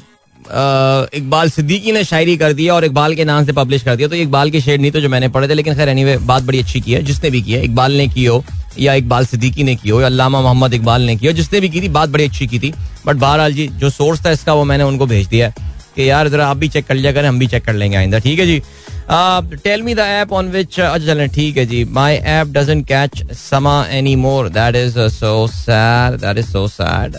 [1.13, 4.15] इकबाल सिद्दीकी ने शायरी कर दिया और इकबाल के नाम से पब्लिश कर दिया। तो
[4.15, 6.59] इकबाल के शेर नहीं तो जो मैंने पढ़े थे, लेकिन खैर एनी एनीवे बात बड़ी
[6.59, 8.43] अच्छी की है। जिसने भी की है, इकबाल ने की हो
[8.79, 11.69] या इकबाल सिद्दीकी ने की हो या अल्लामा मोहम्मद इकबाल ने की हो, जिसने भी
[11.69, 12.73] की थी, बात बड़ी अच्छी की थी।
[13.05, 15.49] बट बहरहाल जी, जो सोर्स था इसका, वो मैंने उनको भेज दिया
[15.95, 18.19] कि यार, जरा आप भी चेक कर लिया करें, हम भी चेक कर लेंगे आइंदा।
[18.19, 18.61] ठीक है जी?
[19.09, 23.23] Tell me the app on which अच्छा चलें ठीक है जी my app doesn't catch
[23.37, 27.17] Samaa any more that is so sad that is so sad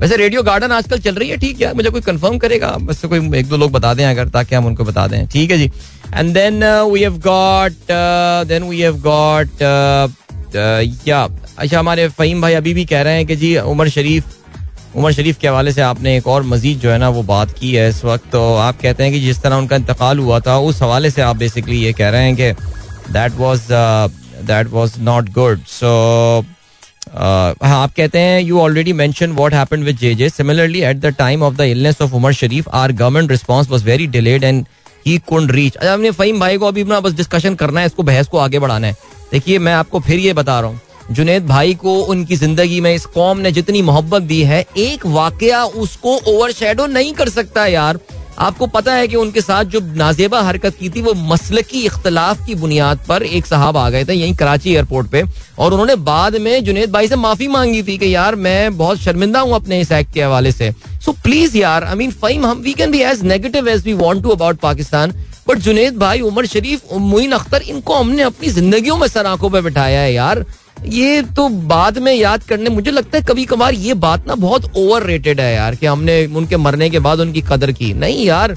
[0.00, 2.68] वैसे रेडियो गार्डन आजकल चल रही है, ठीक है मुझे कोई कंफर्म करेगा?
[2.80, 5.58] बस कोई एक दो लोग बता दें अगर, ताकि हम उनको बता दें। ठीक है
[5.58, 5.70] जी।
[6.14, 7.90] And then we have got
[8.48, 9.62] then we have got
[11.08, 11.26] या
[11.58, 14.36] अच्छा हमारे फ़हीम भाई अभी भी कह रहे हैं कि जी, उमर शरीफ
[14.96, 17.72] उमर शरीफ के हवाले से आपने एक और मजीद जो है ना, वो बात की
[17.74, 20.82] है इस वक्त। तो आप कहते हैं कि जिस तरह उनका इंतकाल हुआ था, उस
[20.82, 22.52] हवाले से आप बेसिकली ये कह रहे हैं कि
[23.12, 23.66] that was
[24.46, 26.44] that was not good so
[27.10, 31.42] आप कहते हैं you already mention what happen with J J similarly at the time
[31.42, 34.64] of the illness of Umar Sharif our government response was very delayed and
[35.06, 38.02] he couldn't reach अच्छा हमने फ़हीम भाई को अभी अपना बस डिस्कशन करना है, इसको
[38.02, 38.96] बहस को आगे बढ़ाना है।
[39.32, 43.04] देखिए, मैं आपको फिर ये बता रहा हूँ। जुनेद भाई को उनकी ज़िंदगी में इस
[43.06, 47.98] कौम ने जितनी मोहब्बत दी है, एक वाकया उसको ओवर नहीं कर सकता यार।
[48.38, 52.44] आपको पता है कि उनके साथ जो नाजेबा हरकत की थी, वो मसल की इख्तलाफ
[52.46, 55.22] की बुनियाद पर एक साहब आ गए थे यहीं कराची एयरपोर्ट पे,
[55.58, 59.40] और उन्होंने बाद में जुनेद भाई से माफ़ी मांगी थी कि यार मैं बहुत शर्मिंदा
[59.40, 60.70] हूँ अपने इस एक्ट के हवाले से।
[61.04, 64.22] सो प्लीज़ यार आई मीन फाइम हम we can be as negative as we want
[64.22, 65.14] to about Pakistan
[65.48, 69.60] but Junaid भाई, उमर शरीफ, मुइन अख्तर, इनको हमने अपनी जिंदगियों में सर आँखों पर
[69.62, 70.44] बिठाया है यार।
[70.86, 74.70] ये तो बाद में याद करने, मुझे लगता है कभी कभार ये बात ना बहुत
[74.76, 78.56] ओवर रेटेड है यार, कि हमने उनके मरने के बाद उनकी कदर की। नहीं यार,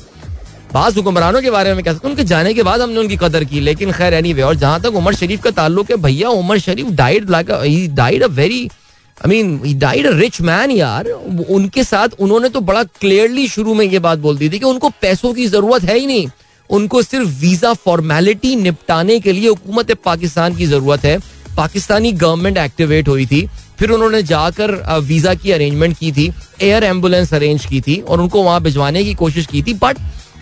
[0.73, 3.59] बाज हुक्मरानों के बारे में कह सकते उनके जाने के बाद हमने उनकी कदर की,
[3.59, 6.89] लेकिन खैर एनी वे और जहाँ तक उमर शरीफ का ताल्लुक है, भैया Umar Sharif
[6.93, 7.51] died like
[7.95, 8.69] died a very
[9.17, 11.07] I mean died a rich man यार।
[11.49, 14.89] उनके साथ उन्होंने तो बड़ा क्लियरली शुरू में ये बात बोल दी थी कि उनको
[15.01, 16.27] पैसों की ज़रूरत है ही नहीं।
[16.69, 21.17] उनको सिर्फ़ वीज़ा फॉर्मेलिटी निपटाने के लिए हुकूमत पाकिस्तान की ज़रूरत है।
[21.57, 23.47] पाकिस्तानी गवर्नमेंट एक्टिवेट हुई थी,
[23.79, 28.43] फिर उन्होंने जाकर वीज़ा की अरेंजमेंट की थी एयर एंबुलेंस अरेंज की थी और उनको
[28.43, 29.97] वहाँ भिजवाने की कोशिश की थी। बट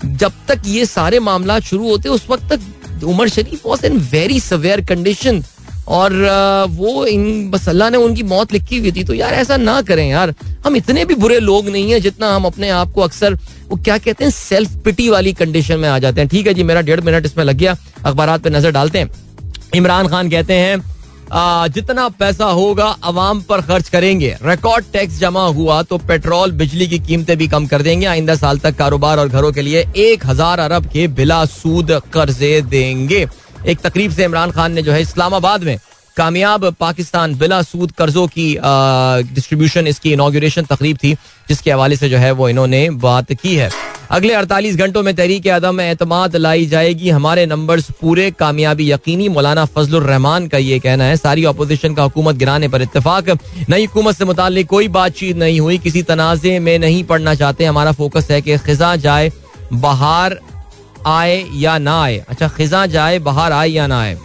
[0.06, 4.40] जब तक ये सारे मामला शुरू होते, उस वक्त तक Umar Sharif was in very
[4.40, 5.44] severe condition
[5.88, 6.14] और
[6.72, 10.08] वो इन, बस अल्लाह ने उनकी मौत लिखी हुई थी। तो यार ऐसा ना करें
[10.10, 10.34] यार।
[10.66, 13.34] हम इतने भी बुरे लोग नहीं है जितना हम अपने आप को अक्सर,
[13.70, 16.64] वो क्या कहते हैं सेल्फ पिटी वाली कंडीशन में आ जाते हैं। ठीक है जी,
[16.64, 19.10] मेरा डेढ़ मिनट इसमें लग गया। अखबार पे नज़र डालते हैं।
[19.76, 20.78] इमरान खान कहते हैं
[21.32, 27.00] जितना पैसा होगा अवाम पर खर्च करेंगे। रिकॉर्ड टैक्स जमा हुआ तो पेट्रोल बिजली की
[27.00, 30.60] कीमतें भी कम कर देंगे। आइंदा साल तक कारोबार और घरों के लिए एक हज़ार
[30.60, 33.28] अरब के बिला सूद कर्जे देंगे।
[33.68, 35.78] एक तकरीब से इमरान खान ने जो है इस्लामाबाद में
[36.18, 38.48] कामयाब पाकिस्तान बिला सूद कर्जों की
[39.34, 41.14] डिस्ट्रीब्यूशन इसकी इनाग्रेशन तकरीब थी,
[41.50, 43.70] जिसके हवाले से जो है वो इन्होंने बात की है।
[44.12, 49.66] अगले 48 घंटों में तहरीक आदम एतमाद लाई जाएगी। हमारे नंबर्स पूरे कामयाबी यकीनी मौलाना
[49.68, 53.30] फजल रहमान का ये कहना है। सारी अपोजिशन का हुकूमत गिराने पर इतफाक
[53.70, 57.92] नई हुकूमत से मुतालिक कोई बातचीत नहीं हुई। किसी तनाज़े में नहीं पढ़ना चाहते। हमारा
[57.92, 59.32] फोकस है कि खिजा जाए,
[59.74, 60.40] बाहर
[61.08, 64.18] आए या ना आए। अच्छा खिजा जाए, बाहर आए या ना आए।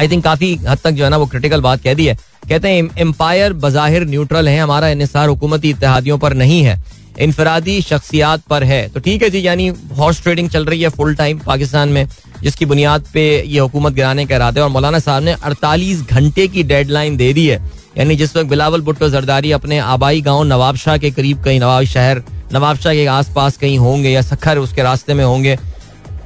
[0.00, 2.14] आई थिंक काफ़ी हद तक जो है ना वो क्रिटिकल बात कह दी है।
[2.48, 6.82] कहते हैं एम्पायर बाहिर न्यूट्रल है, हमारा इसार हुकूमती इतिहादियों पर नहीं है।
[7.20, 11.14] इनफरादी शख्सियात पर है। तो ठीक है जी, यानी हॉर्स ट्रेडिंग चल रही है फुल
[11.14, 12.06] टाइम पाकिस्तान में,
[12.42, 16.62] जिसकी बुनियाद पे ये हुकूमत गिराने का इरादे और मौलाना साहब ने 48 घंटे की
[16.62, 17.62] डेडलाइन दे दी है।
[17.98, 22.22] यानी जिस वक्त बिलावल भुट्टो जरदारी अपने आबाई गाँव नवाबशाह के करीब कहीं नवाब शहर,
[22.52, 25.56] नवाबशाह के आसपास कहीं होंगे या सखर उसके रास्ते में होंगे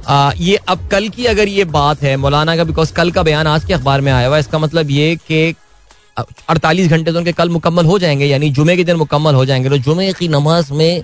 [0.07, 3.47] आ, ये अब कल की अगर ये बात है मौलाना का बिकॉज़ कल का बयान
[3.47, 5.55] आज के अखबार में आया हुआ इसका मतलब ये कि
[6.49, 9.69] अड़तालीस घंटे तो उनके कल मुकम्मल हो जाएँगे यानी जुमे के दिन मुकम्मल हो जाएँगे
[9.69, 11.03] तो जुमे की नमाज़ में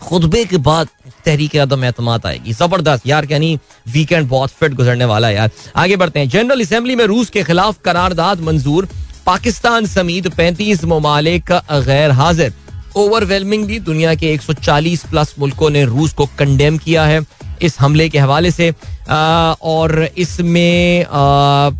[0.00, 0.88] खुतबे के बाद
[1.26, 3.58] तहरीक आदम एतमाद आएगी। ज़बरदस्त यार यानी
[3.92, 7.42] वीकेंड बहुत फिट गुजरने वाला है यार। आगे बढ़ते हैं। जनरल असेंबली में रूस के
[7.42, 8.88] खिलाफ करारदाद मंजूर
[9.26, 11.52] पाकिस्तान समेत पैंतीस ममालिक
[11.86, 12.52] गैर हाजिर।
[12.96, 17.20] ओवरवेलमिंगली दुनिया के 140 प्लस मुल्कों ने रूस को कंडेम किया है।
[17.62, 18.70] इस हमले के हवाले से
[19.10, 21.06] और इसमें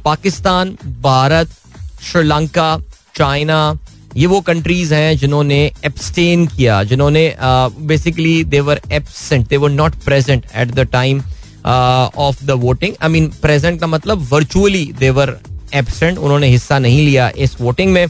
[0.04, 1.50] पाकिस्तान, भारत,
[2.02, 2.76] श्रीलंका,
[3.16, 3.78] चाइना,
[4.16, 10.46] ये वो कंट्रीज़ हैं जिन्होंने एब्सटेन किया, जिन्होंने basically they were absent they were not present
[10.56, 11.22] at the time
[11.66, 15.36] of the voting I mean present का मतलब वर्चुअली देवर
[15.74, 18.06] एबसेंट उन्होंने हिस्सा नहीं लिया इस वोटिंग में।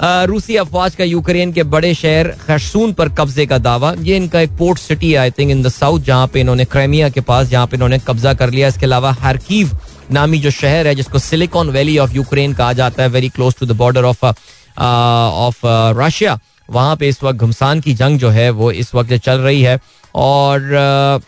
[0.00, 4.50] रूसी अफवाज का यूक्रेन के बड़े शहर खरसून पर कब्जे का दावा। ये इनका एक
[4.58, 7.76] port city I think in the south जहाँ पे इन्होंने क्रेमिया के पास, जहाँ पे
[7.76, 9.78] इन्होंने कब्जा कर लिया। इसके अलावा हरकीव
[10.12, 13.66] नामी जो शहर है, जिसको सिलिकॉन वैली ऑफ़ यूक्रेन कहा जाता है very close to
[13.66, 15.60] the border of of
[15.98, 19.62] Russia वहाँ पे इस वक्त घुमसान की जंग जो है, वो इस वक्त चल रही
[19.62, 19.78] है।
[20.14, 21.20] और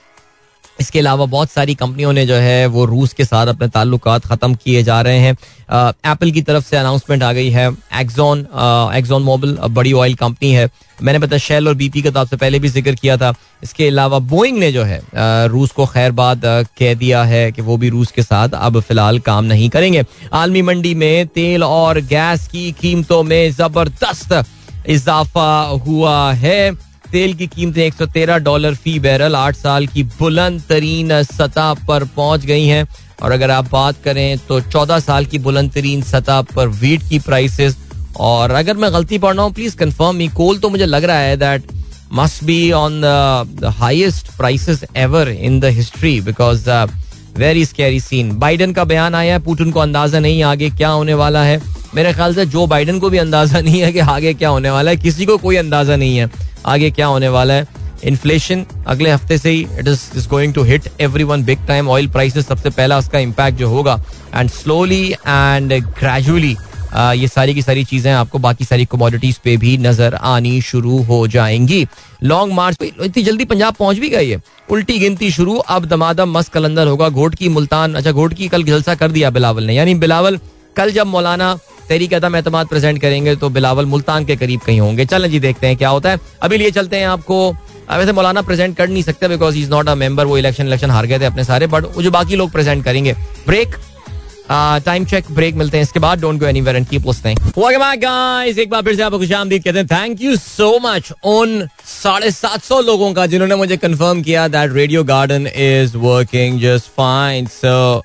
[0.80, 4.54] इसके अलावा बहुत सारी कंपनियों ने जो है वो रूस के साथ अपने ताल्लुक ख़त्म
[4.54, 7.68] किए जा रहे हैं। एप्पल की तरफ़ से अनाउंसमेंट आ गई है।
[8.00, 8.46] एक्जॉन
[8.96, 12.58] एक्जॉन मोबिल बड़ी ऑयल कंपनी है। मैंने बताया शेल और बीपी का तो आपसे पहले
[12.58, 15.00] भी ज़िक्र किया था। इसके अलावा बोइंग ने जो है
[15.48, 16.42] रूस को खैर बाद
[16.78, 20.62] कह दिया है कि वो भी रूस के साथ अब फ़िलहाल काम नहीं करेंगे। आलमी
[20.62, 24.42] मंडी में तेल और गैस की कीमतों में ज़बरदस्त
[24.88, 25.52] इजाफा
[25.86, 26.70] हुआ है।
[27.12, 32.44] तेल की कीमतें 113 डॉलर फ़ी बैरल आठ साल की बुलंद तरीन सतह पर पहुँच
[32.46, 32.86] गई हैं।
[33.22, 37.18] और अगर आप बात करें तो 14 साल की बुलंद तरीन सतह पर वीट की
[37.18, 37.76] प्राइसेस
[38.20, 41.18] और अगर मैं गलती पढ़ रहा हूँ प्लीज़ कंफर्म मी कोल तो मुझे लग रहा
[41.18, 41.72] है that
[42.12, 46.68] must be on the highest prices ever in the history because
[47.40, 51.14] very scary scene Biden का बयान आया है पुटिन को अंदाज़ा नहीं आगे क्या होने
[51.14, 51.60] वाला है।
[51.94, 54.90] मेरे ख्याल से जो बाइडन को भी अंदाज़ा नहीं है कि आगे क्या होने वाला
[54.90, 56.28] है। किसी को कोई अंदाज़ा नहीं है
[56.66, 57.66] आगे क्या होने वाला है।
[58.04, 60.88] इन्फ्लेशन अगले हफ़्ते से ही it is is going to hit
[61.24, 64.00] everyone big time oil prices सबसे पहला उसका इम्पैक्ट जो होगा।
[64.34, 66.56] एंड स्लोली एंड ग्रेजुअली
[66.92, 71.26] ये सारी की सारी चीज़ें आपको, बाकी सारी कमोडिटीज पे भी नज़र आनी शुरू हो
[71.28, 71.86] जाएँगी।
[72.24, 76.52] लॉन्ग मार्च इतनी जल्दी पंजाब पहुँच भी गई है। उल्टी गिनती शुरू, अब दमादम मस्त
[76.52, 79.94] कलंदर होगा। घोट की मुल्तान अच्छा घोट की कल जलसा कर दिया बिलावल ने। यानी
[79.96, 80.38] बिलावल,
[80.76, 81.54] कल जब मौलाना
[81.88, 85.66] तहरीक अदम एतमाद प्रेजेंट करेंगे तो बिलावल मुल्तान के करीब कहीं होंगे। चलें जी, देखते
[85.66, 87.50] हैं क्या होता है। अभी लिए चलते हैं आपको।
[87.90, 91.06] वैसे मौलाना प्रेजेंट कर नहीं सकते because is not a member वो इलेक्शन इलेक्शन हार
[91.06, 93.12] गए थे अपने सारे बट जो बाकी लोग प्रेजेंट करेंगे।
[93.46, 93.74] ब्रेक
[94.50, 98.58] टाइम चेक ब्रेक मिलते हैं। इसके बाद don't go anywhere and keep listening back guys
[98.58, 102.62] एक बार फिर से आपको खुशामदीद कहते हैं। थैंक यू सो मच उन साढ़े सात
[102.62, 108.02] सौ लोगों का जिन्होंने मुझे कंफर्म किया that radio garden is working just fine so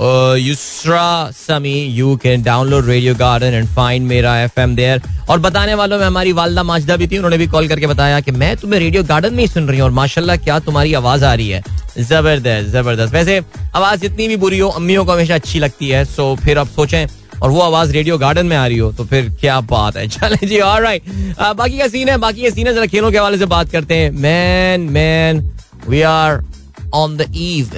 [0.00, 5.74] Yusra Sami you can download radio garden and find मेरा एफ़ एम देयर और बताने
[5.74, 8.80] वालों में हमारी वालदा माजदा भी थी, उन्होंने भी कॉल करके बताया कि मैं तुम्हें
[8.80, 11.62] रेडियो गार्डन में ही सुन रही हूँ और माशाल्लाह क्या तुम्हारी आवाज़ आ रही है।
[11.98, 13.40] ज़बरदस्त ज़बरदस्त। वैसे
[13.74, 17.06] आवाज़ जितनी भी बुरी हो, अम्मियों को हमेशा अच्छी लगती है। सो फिर आप सोचें,
[17.42, 20.46] और वो आवाज़ रेडियो गार्डन में आ रही हो तो फिर क्या बात है। चले
[20.46, 21.02] जी और राइट
[21.56, 23.94] बाकी का सीन है, बाकी का सीन है, जरा खेलों के हवाले से बात करते
[23.94, 25.42] हैं। Man man
[25.88, 26.42] we are
[26.94, 27.70] on the eve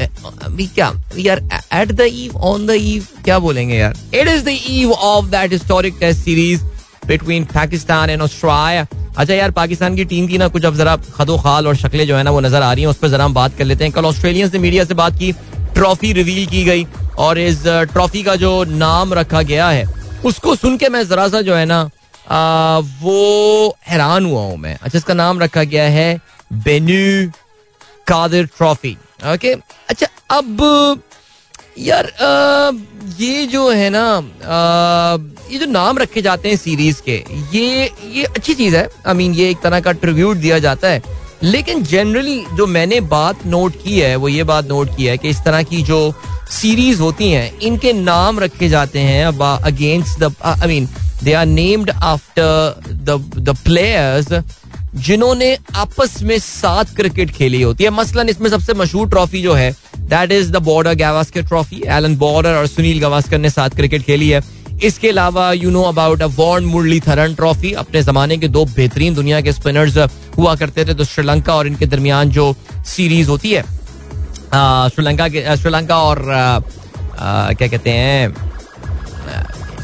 [0.75, 0.87] क्या?
[1.33, 1.43] Are
[1.75, 3.97] at the eve on the eve क्या बोलेंगे यार?
[4.15, 6.63] It is the eve of that historic test series
[7.09, 11.37] between Pakistan and Australia अच्छा यार पाकिस्तान की टीम की ना कुछ अब जरा खदो
[11.39, 13.35] खाल और शक्लें जो है ना वो नज़र आ रही हैं उस पर जरा हम
[13.35, 15.33] बात कर लेते हैं। कल ऑस्ट्रेलियंस ने मीडिया से बात की
[15.75, 16.87] ट्रॉफी रिवील की गई
[17.19, 19.85] और इस ट्रॉफी का जो नाम रखा गया है
[20.25, 21.79] उसको सुन के मैं जरा सा जो है ना
[22.31, 26.21] आ, वो हैरान हुआ हूँ मैं। अच्छा इसका नाम रखा गया है
[26.53, 27.31] बेन्यू
[28.07, 28.97] कादिर ट्रॉफी।
[29.33, 29.53] ओके?
[29.91, 31.03] अच्छा अब
[31.79, 32.71] यार आ,
[33.19, 34.05] ये जो है ना
[35.51, 39.35] ये जो नाम रखे जाते हैं सीरीज़ के ये ये अच्छी चीज़ है। आई मीन
[39.35, 41.03] ये एक तरह का ट्रिब्यूट दिया जाता है।
[41.43, 45.29] लेकिन जनरली जो मैंने बात नोट की है वो ये बात नोट की है कि
[45.29, 45.99] इस तरह की जो
[46.51, 50.89] सीरीज़ होती हैं इनके नाम रखे जाते हैं against the I mean
[51.25, 52.83] they are named after
[53.41, 54.33] the players
[54.97, 59.71] जिन्होंने आपस में सात क्रिकेट खेली होती है। मसलन इसमें सबसे मशहूर ट्रॉफी जो है
[59.99, 64.29] that is the Border Gavaskar trophy Allan Border और सुनील गावास्कर ने सात क्रिकेट खेली
[64.29, 64.43] है।
[64.85, 66.65] इसके अलावा you know about a Warne
[67.01, 69.97] Muralitharan trophy अपने जमाने के दो बेहतरीन दुनिया के स्पिनर्स
[70.37, 72.55] हुआ करते थे तो श्रीलंका और इनके दरमियान जो
[72.87, 73.63] सीरीज़ होती है
[74.91, 76.25] श्रीलंका के श्रीलंका और
[77.19, 78.35] क्या कहते हैं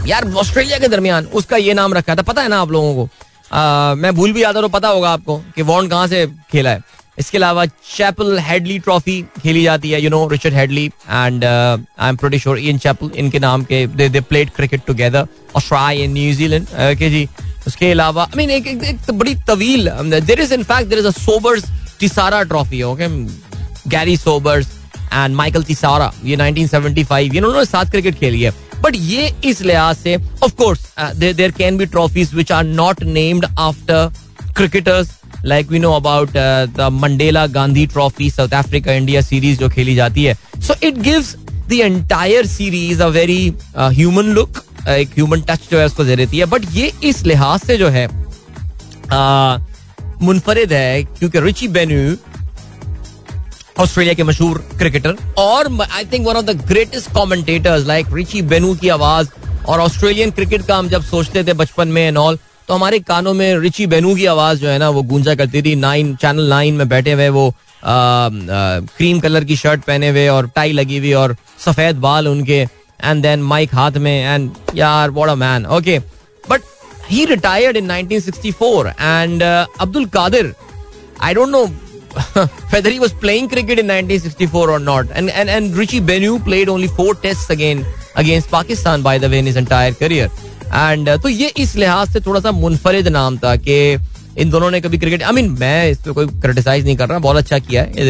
[0.07, 3.09] यार ऑस्ट्रेलिया के दरमियान, उसका ये नाम रखा था। पता है ना आप लोगों को?
[3.55, 6.81] मैं भूल भी आता तो पता होगा आपको कि वॉन्ड कहाँ से खेला है।
[7.19, 12.17] इसके अलावा चैपल हेडली ट्रॉफी खेली जाती है you know Richard Hadlee and I am
[12.17, 16.67] pretty sure Ian Chappell इनके नाम के they they played cricket together Australia in New Zealand
[16.91, 17.29] okay जी।
[17.67, 21.07] उसके अलावा आई मीन एक, एक, एक बड़ी तवील देर is in fact there is
[21.07, 23.09] a Sobers Tissera trophy okay
[23.91, 24.69] Garry Sobers
[25.13, 28.51] and Michael Tissera ये 1975 ये उन्होंने सात क्रिकेट खेली है।
[28.83, 33.47] बट ये इस लिहाज से of course there can be trophies which are not named
[33.59, 34.11] after
[34.57, 35.11] cricketers
[35.45, 36.31] like we know about
[36.77, 40.37] the Mandela Gandhi trophy South Africa India series जो खेली जाती है.
[40.61, 41.35] So it gives
[41.69, 46.39] the entire series a very human look एक human touch जो है उसको दे देती
[46.39, 46.47] है.
[46.47, 49.61] बट ये इस लिहाज से जो है uh,
[50.23, 52.17] मुनफरद है क्योंकि रिची बेन्यू
[53.81, 58.75] ऑस्ट्रेलिया के मशहूर क्रिकेटर और I think one of the greatest commentators like Richie Benaud
[58.75, 59.29] की आवाज़
[59.69, 63.33] और ऑस्ट्रेलियन क्रिकेट का हम जब सोचते थे बचपन में एंड ऑल तो हमारे कानों
[63.35, 66.75] में रिची बेनू की आवाज़ जो है ना वो गूंजा करती थी। नाइन चैनल नाइन
[66.75, 68.31] में बैठे हुए वो आ, आ,
[68.97, 72.61] क्रीम कलर की शर्ट पहने हुए और टाई लगी हुई और सफ़ेद बाल उनके
[73.05, 75.99] एंड देन माइक हाथ में एंड यार what a man okay
[76.51, 76.63] but
[77.11, 80.55] he retired in 1964 and Abdul Qadir
[81.23, 81.65] I don't know
[82.71, 85.07] whether he was playing cricket in 1964 or not.
[85.15, 87.85] And and and Richie Benu played only four tests again
[88.17, 90.29] against Pakistan by the way in his entire career.
[90.73, 93.99] And uh, तो ये इस लिहाज से थोड़ा सा मुनफरिद नाम था कि
[94.39, 97.19] इन दोनों ने कभी क्रिकेट आई मीन मैं इस पर कोई क्रिटिसाइज नहीं कर रहा
[97.19, 98.07] बहुत अच्छा किया है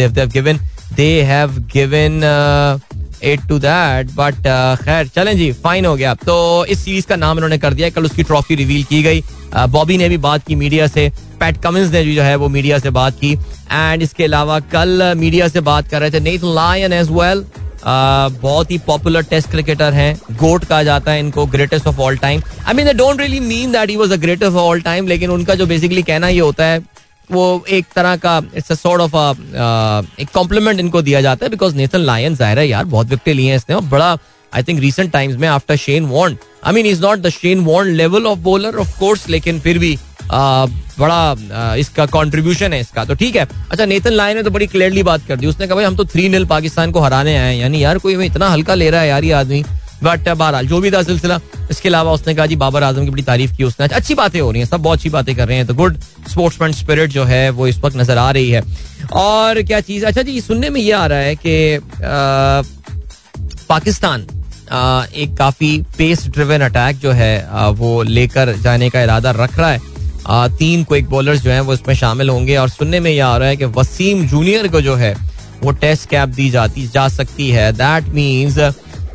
[4.77, 8.05] खैर चलें जी फाइन हो गया तो इस सीरीज़ का नाम इन्होंने कर दिया कल
[8.05, 9.23] उसकी ट्रॉफी रिवील की गई
[9.55, 11.11] बॉबी uh, ने भी बात की मीडिया से
[11.41, 13.37] पैट कमिंस ने भी जो है वो मीडिया से बात की
[13.73, 17.45] एंड इसके अलावा कल मीडिया से बात कर रहे थे नेथ लायन एज वेल
[17.85, 22.43] बहुत ही पॉपुलर टेस्ट क्रिकेटर हैं। गोट कहा जाता है इनको greatest of all time
[22.67, 25.55] I mean don't really mean that he was the greatest of all time लेकिन उनका
[25.55, 26.79] जो बेसिकली कहना ये होता है,
[27.31, 31.77] वो एक तरह का इट्स अ सॉर्ट ऑफ़ एक कॉम्प्लीमेंट इनको दिया जाता है बिकॉज़
[31.77, 34.17] नेथन लायन ज़ाहिर है यार, बहुत विकेट लिए हैं इसने और बड़ा
[34.53, 37.97] आई थिंक रिसेंट टाइम्स में after Shane wand I mean is not the Shane wand
[37.97, 39.97] level of bowler of course लेकिन फिर भी
[40.33, 45.03] बड़ा इसका कंट्रीब्यूशन है इसका। तो ठीक है। अच्छा नेतन लाइन ने तो बड़ी क्लियरली
[45.03, 47.83] बात कर दी। उसने कहा, भाई, हम तो थ्री नील पाकिस्तान को हराने आए यानी
[47.85, 49.65] यार, कोई इतना हल्का ले रहा है यार, ये आदमी।
[50.03, 51.39] बट बहरहाल, जो भी था सिलसिला,
[51.71, 54.51] इसके अलावा उसने कहा, जी, बाबर आज़म की बड़ी तारीफ़ की उसने। अच्छी बातें हो
[54.51, 55.99] रही हैं। सब बहुत अच्छी बातें कर रहे हैं। तो गुड
[56.31, 58.63] स्पोर्ट्समैन स्पिरिट जो है, वो इस वक्त नज़र आ रही है।
[59.13, 61.79] और क्या चीज़ अच्छा जी, सुनने में ये आ रहा है कि
[63.69, 64.27] पाकिस्तान
[65.15, 69.92] एक काफ़ी पेस ड्रिवन अटैक जो है वो लेकर जाने का इरादा रख रहा है।
[70.29, 73.49] तीन क्विक बॉलर्स जो हैं वो इसमें शामिल होंगे और सुनने में यह आ रहा
[73.49, 75.15] है कि वसीम जूनियर को जो है,
[75.63, 78.59] वो टेस्ट कैप दी जाती, जा सकती है। That means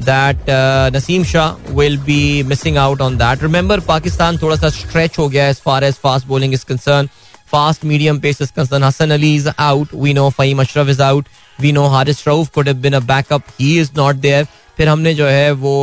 [0.03, 0.49] that
[0.95, 5.47] Naseem Shah will be missing out on that remember Pakistan थोड़ा सा स्ट्रेच हो गया
[5.49, 7.09] as far as fast bowling is concern
[7.51, 11.25] fast medium pace is concern Hasan Ali is out we know Faheem Ashraf is out
[11.59, 15.27] we know Haris Rauf could been a backup he is not there फिर हमने जो
[15.27, 15.75] है वो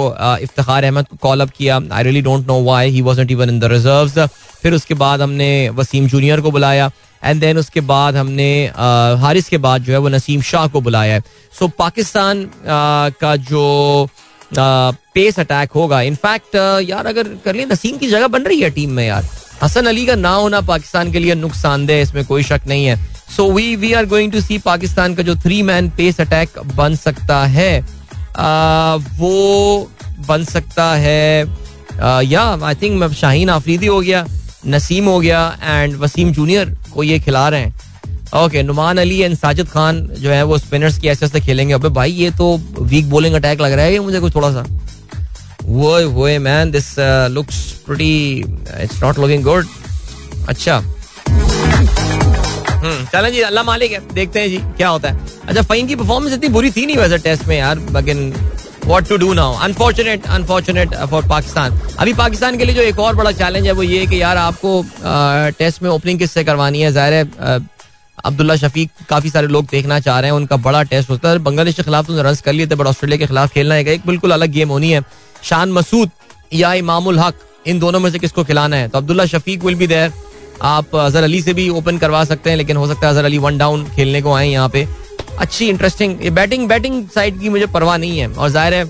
[0.42, 1.80] इफ्तार अहमद को call up किया.
[1.92, 4.18] I really don't know why he wasn't even in the reserves
[4.64, 6.90] फिर उसके बाद हमने वसीम जूनियर को बुलाया
[7.22, 8.50] एंड देन उसके बाद हमने
[9.20, 11.22] हारिस के बाद जो है वो नसीम शाह को बुलाया है।
[11.58, 12.44] सो पाकिस्तान
[13.20, 14.08] का जो
[14.54, 16.54] पेस अटैक होगा इनफैक्ट
[16.88, 19.28] यार अगर कर लिया नसीम की जगह बन रही है टीम में यार।
[19.62, 22.96] हसन अली का ना होना पाकिस्तान के लिए नुकसानदेह इसमें कोई शक नहीं है।
[23.36, 26.94] So we we are going to see Pakistan का जो थ्री मैन पेस अटैक बन
[26.96, 27.72] सकता है
[28.36, 29.90] आ, वो
[30.28, 31.44] बन सकता है
[32.26, 34.26] या आई थिंक शाहीन आफरीदी हो गया।
[34.66, 37.74] नसीम हो गया एंड वसीम जूनियर को ये खिला रहे हैं।
[38.36, 41.88] ओके नुमान अली एंड साजिद खान जो है वो स्पिनर्स की ऐसे ऐसे खेलेंगे। अबे
[41.90, 44.64] भाई ये तो वीक बॉलिंग अटैक लग रहा है ये मुझे कुछ थोड़ा सा।
[45.64, 46.94] वो वो man this
[47.32, 48.44] looks pretty
[48.82, 49.66] it's not looking good
[50.48, 50.76] अच्छा।
[52.84, 55.94] हम्म, चलें जी अल्लाह मालिक है। देखते हैं जी क्या होता है। अच्छा फाइन की
[55.96, 58.32] परफॉर्मेंस इतनी बुरी थी नहीं वैसे टेस्ट में यार लेकिन
[58.86, 63.14] what to do now unfortunate unfortunate for Pakistan अभी पाकिस्तान के लिए जो एक और
[63.16, 64.84] बड़ा चैलेंज है, वो ये कि यार आपको
[65.58, 66.92] टेस्ट में ओपनिंग किससे करवानी है?
[66.92, 67.62] ज़ाहिर
[68.24, 71.74] अब्दुल्ला शफीक काफ़ी सारे लोग देखना चाह रहे हैं, उनका बड़ा टेस्ट होता है। बांग्लादेश
[71.74, 74.30] के खिलाफ तो रन कर लिए थे बट ऑस्ट्रेलिया के खिलाफ खेलना है। एक बिल्कुल
[74.32, 75.02] अलग गेम होनी है।
[75.42, 76.10] शान मसूद
[76.52, 77.34] या इमामुल हक,
[77.66, 78.88] इन दोनों में से किसको खिलाना है?
[78.88, 80.12] तो Abdullah Shafique will be there
[80.62, 83.38] आप, अजहर अली से भी ओपन करवा सकते हैं, लेकिन हो सकता है अजहर अली
[83.38, 84.86] वन डाउन खेलने को आए यहाँ पे।
[85.40, 88.84] अच्छी इंटरेस्टिंग बैटिंग बैटिंग साइड की मुझे परवाह नहीं है। और ज़ाहिर है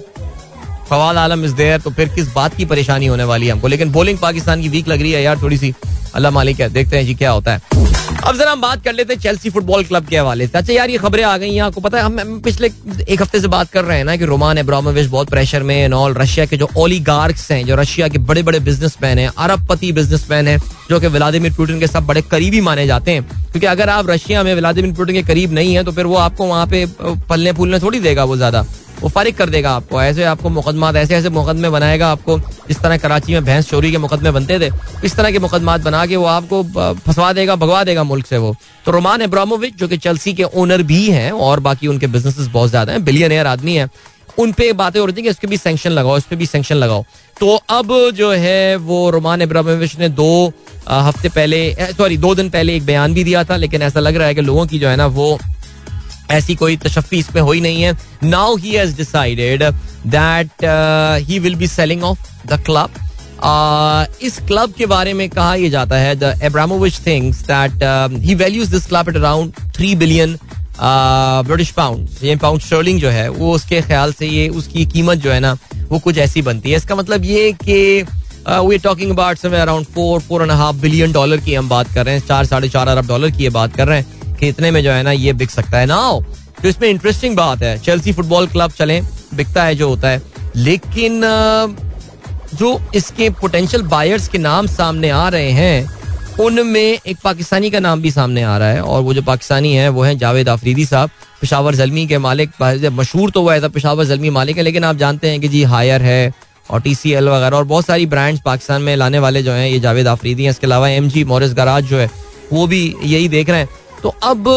[0.90, 3.68] फवाद आलम इज़ देयर तो फिर किस बात की परेशानी होने वाली है हमको?
[3.68, 5.74] लेकिन बॉलिंग पाकिस्तान की वीक लग रही है यार थोड़ी सी
[6.14, 7.82] अल्लाह मालिक है, देखते हैं जी क्या होता है।
[8.24, 10.90] अब जरा हम बात कर लेते हैं चेल्सी फुटबॉल क्लब के हवाले से। अच्छा यार,
[10.90, 12.66] ये खबरें आ गई हैं, आपको पता है, हम पिछले
[13.08, 15.94] एक हफ़्ते से बात कर रहे हैं ना कि रोमान एब्रामोविच बहुत प्रेशर में एंड
[15.94, 20.48] ऑल रशिया के जो ओलीगार्क्स हैं, जो रशिया के बड़े बड़े बिजनेसमैन हैं, अरबपति बिजनेसमैन
[20.48, 20.58] हैं,
[20.90, 24.42] जो कि व्लादिमिर पुटिन के सब बड़े करीबी माने जाते हैं। क्योंकि अगर आप रशिया
[24.42, 26.86] में व्लादिमिर पुटिन के करीब नहीं है तो फिर वो आपको वहाँ पे
[27.28, 28.64] पलने फूलने थोड़ी देगा वो ज़्यादा।
[29.04, 32.38] वो फारिग कर देगा आपको। ऐसे आपको मुकदमा ऐसे ऐसे मुकदमे बनाएगा आपको।
[32.68, 34.70] जिस तरह कराची में भैंस चोरी के मुकदमे बनते थे।
[35.04, 36.62] इस तरह के मुकदमात बना के वो आपको
[36.96, 38.54] फंसवा देगा, भगवा देगा मुल्क से वो।
[38.86, 42.70] तो रोमान इब्रामोविच जो कि चलसी के ओनर भी हैं, और बाकी उनके बिज़नेस बहुत
[42.70, 43.88] ज़्यादा हैं बिलियन एयर आदमी है,
[44.38, 46.74] उन पे बातें हो रही थी कि इसके भी सेंक्शन लगाओ, इस पे भी सेंक्शन
[46.76, 47.04] लगाओ।
[47.36, 50.52] तो अब जो है वो रोमान इब्रामोविच ने दो
[50.88, 54.28] हफ़्ते पहले सॉरी दो दिन पहले एक बयान भी दिया था, लेकिन ऐसा लग रहा
[54.28, 55.38] है कि लोगों की जो है ना वो
[56.30, 57.92] ऐसी कोई तशफी इसमें हुई नहीं है।
[58.24, 59.62] Now he has decided
[60.08, 60.64] that
[61.28, 63.00] he will be selling of the club
[64.22, 67.82] इस क्लब के बारे में कहा यह जाता है the Abramovich things that
[68.22, 70.38] he values this club at around three billion
[70.80, 75.40] British pound pound sterling जो है, वो उसके ख्याल से ये उसकी कीमत जो है
[75.40, 75.56] ना,
[75.88, 78.02] वो कुछ ऐसी बनती है। इसका मतलब ये कि
[78.48, 82.14] we talking about around four four and half billion dollar की हम बात कर रहे
[82.14, 84.82] हैं, चार, साढ़े चार अरब डॉलर की ये बात कर रहे हैं। कि इतने में
[84.82, 86.20] जो है ना, ये बिक सकता है। ना
[86.62, 89.00] तो इसमें इंटरेस्टिंग बात है। चेल्सी फुटबॉल क्लब चले,
[89.34, 90.22] बिकता है जो होता है।
[90.56, 91.20] लेकिन
[92.54, 95.90] जो इसके पोटेंशियल बायर्स के नाम सामने आ रहे हैं,
[96.40, 99.88] उनमें एक पाकिस्तानी का नाम भी सामने आ रहा है। और वो जो पाकिस्तानी है,
[99.88, 102.50] वो है जावेद आफरीदी साहब, पिशावर जलमी के मालिक।
[102.92, 106.02] मशहूर तो वो है, पिशावर जलमी मालिक है, लेकिन आप जानते हैं कि जी, हायर
[106.02, 106.32] है
[106.70, 109.68] और टी सी एल वगैरह और बहुत सारी ब्रांड्स पाकिस्तान में लाने वाले जो हैं,
[109.68, 112.10] ये जावेद आफरीदी हैं। इसके अलावा एम जी मोरिस गराज जो है,
[112.52, 113.68] वो भी यही देख रहे हैं।
[114.04, 114.48] तो अब,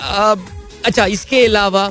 [0.00, 0.46] अब
[0.86, 1.90] अच्छा इसके अलावा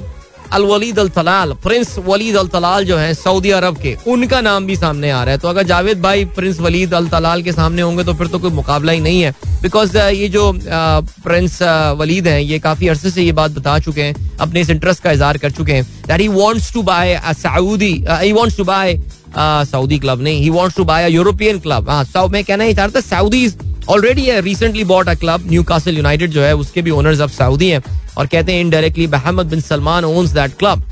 [0.53, 4.65] Al Waleed Al Talal prince Waleed Al Talal जो है सऊदी अरब के उनका नाम
[4.65, 7.81] भी सामने आ रहा है। तो अगर जावेद भाई प्रिंस वलीद अल तलाल के सामने
[7.81, 11.61] होंगे तो फिर तो कोई मुकाबला ही नहीं है। बिकॉज़ ये जो प्रिंस
[11.99, 15.11] वलीद हैं ये काफ़ी अरसे से ये बात बता चुके हैं अपने इस इंटरेस्ट का
[15.11, 18.97] इजहार कर चुके हैं। That he wants to buy Saudi he wants to buy
[19.37, 23.01] Saudi club नहीं he wants to buy European club हाँ मैं कहना ही चाह रहा
[23.01, 23.47] था सऊदी
[23.89, 27.69] ऑलरेडी है recently bought a club Newcastle United जो है, उसके भी ओनर्स अब सऊदी
[27.69, 27.81] हैं
[28.17, 30.83] और कहते हैं indirectly Mohammed bin Salman owns that club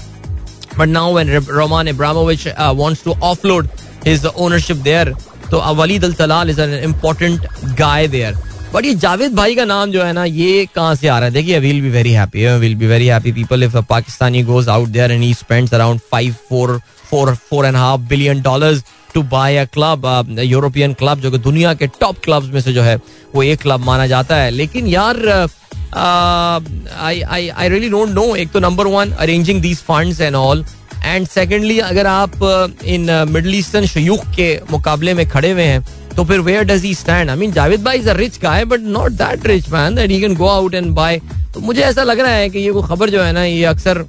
[0.77, 3.67] but now when Roman Ibrahimovic wants to offload
[4.07, 5.13] his ownership there
[5.51, 7.47] तो Waleed Al Talal is an important
[7.79, 8.37] guy there
[8.73, 11.33] but ये जावेद भाई का नाम जो है ना, ये कहाँ से आ रहा है?
[11.33, 15.11] देखिए will be very happy will be very happy people if Pakistani goes out there
[15.11, 16.79] and he spends around five four
[17.09, 18.83] four four and half billion dollars
[19.13, 22.81] to buy a club European club जो कि दुनिया के top clubs में से जो
[22.81, 22.95] है,
[23.35, 25.47] वो एक क्लब माना जाता है। लेकिन यार
[25.95, 30.65] I I I really don't know एक तो number one arranging these funds and all
[31.03, 36.23] and secondly अगर आप इन मिडल ईस्टर्न शयूख के मुकाबले में खड़े हुए हैं तो
[36.25, 39.11] फिर where does he stand I mean Javed भाई is a rich guy but not
[39.11, 41.21] that rich man that he can go out and buy
[41.53, 44.05] तो मुझे ऐसा लग रहा है कि ये वो खबर जो है ना, ये अक्सर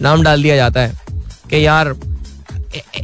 [0.00, 0.92] नाम डाल दिया जाता है
[1.50, 1.94] कि यार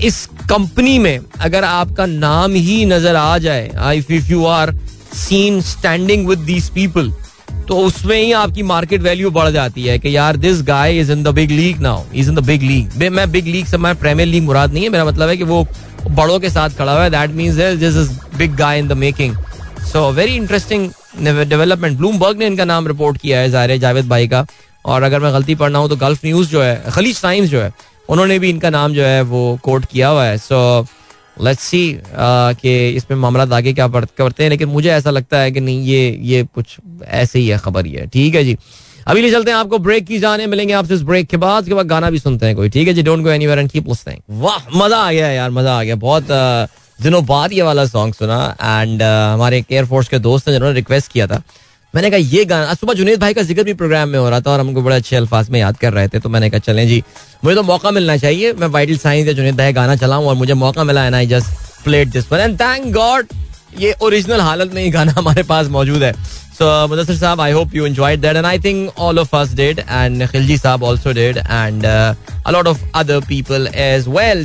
[0.02, 4.74] इस कंपनी में अगर आपका नाम ही नज़र आ जाए if if you are
[5.16, 7.12] seen standing with these people
[7.68, 11.22] तो उसमें ही आपकी मार्केट वैल्यू बढ़ जाती है कि यार this guy is in
[11.22, 14.28] the big league now is in the big league मैं बिग लीग से, मैं प्रीमियर
[14.28, 15.66] लीग मुराद नहीं है। मेरा मतलब है कि वो
[16.10, 19.36] बड़ों के साथ खड़ा हुआ है। That means this is big guy in the making
[19.92, 20.90] so very interesting
[21.20, 24.46] development Bloomberg ने इनका नाम रिपोर्ट किया है, ज़ाहिर जावेद भाई का।
[24.84, 27.60] और अगर मैं गलती पढ़ रहा हूँ तो गल्फ न्यूज़ जो है खलीज टाइम्स जो
[27.60, 27.72] है
[28.08, 30.86] उन्होंने भी इनका नाम जो है वो कोट किया हुआ है। सो
[31.42, 35.60] लेट्स सी कि इसमें मामला आगे क्या करते हैं, लेकिन मुझे ऐसा लगता है कि
[35.60, 38.56] नहीं, ये ये कुछ ऐसे ही है, खबर ही है। ठीक है जी।
[39.06, 41.74] अभी ले चलते हैं आपको ब्रेक की जाने, मिलेंगे आपसे इस ब्रेक के बाद के
[41.74, 44.42] बाद गाना भी सुनते हैं कोई। ठीक है जी don't go anywhere and keep listening
[44.42, 46.26] वाह, मज़ा आ गया यार, मज़ा आ गया। बहुत
[46.98, 51.26] दिनों बाद ये वाला सॉन्ग सुना एंड हमारे एयरफोर्स के दोस्त ने जिन्होंने रिक्वेस्ट किया
[51.26, 51.42] था।
[51.94, 54.50] मैंने कहा, ये गाना सुबह जुनेद भाई का ज़िक्र भी प्रोग्राम में हो रहा था
[54.50, 57.02] और हमको बड़े अच्छे अल्फाज में याद कर रहे थे तो मैंने कहा, चलें जी,
[57.44, 60.54] मुझे तो मौका मिलना चाहिए, मैं वाइटल साइंस या जुनेद भाई गाना चलाऊं और मुझे
[60.54, 63.26] मौका मिला and I just played this one and thank God
[63.78, 66.12] ये ओरिजिनल हालत में ही गाना हमारे पास मौजूद है।
[66.54, 69.80] So Mudassir Saab, I hope you enjoyed that, and I think all of us did,
[69.88, 72.14] and Khilji Saab also did, and uh,
[72.46, 74.44] a lot of other people as well.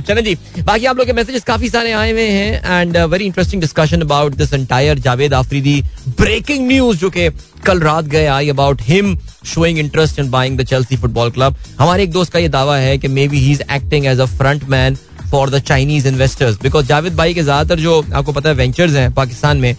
[0.00, 3.62] चलें जी बाकी आप लोग के मैसेजेस काफ़ी सारे आए हुए हैं and very interesting
[3.62, 5.82] discussion about this entire Javed Afridi
[6.20, 7.28] breaking news जो कि
[7.66, 9.16] कल रात गए आई about him
[9.54, 12.96] showing interest in buying the Chelsea football club हमारे एक दोस्त का ये दावा है
[12.98, 14.96] कि maybe he is acting as a front man
[15.30, 19.12] for the Chinese investors because Javed भाई के ज़्यादातर जो आपको पता है वेंचर्स हैं
[19.14, 19.74] पाकिस्तान में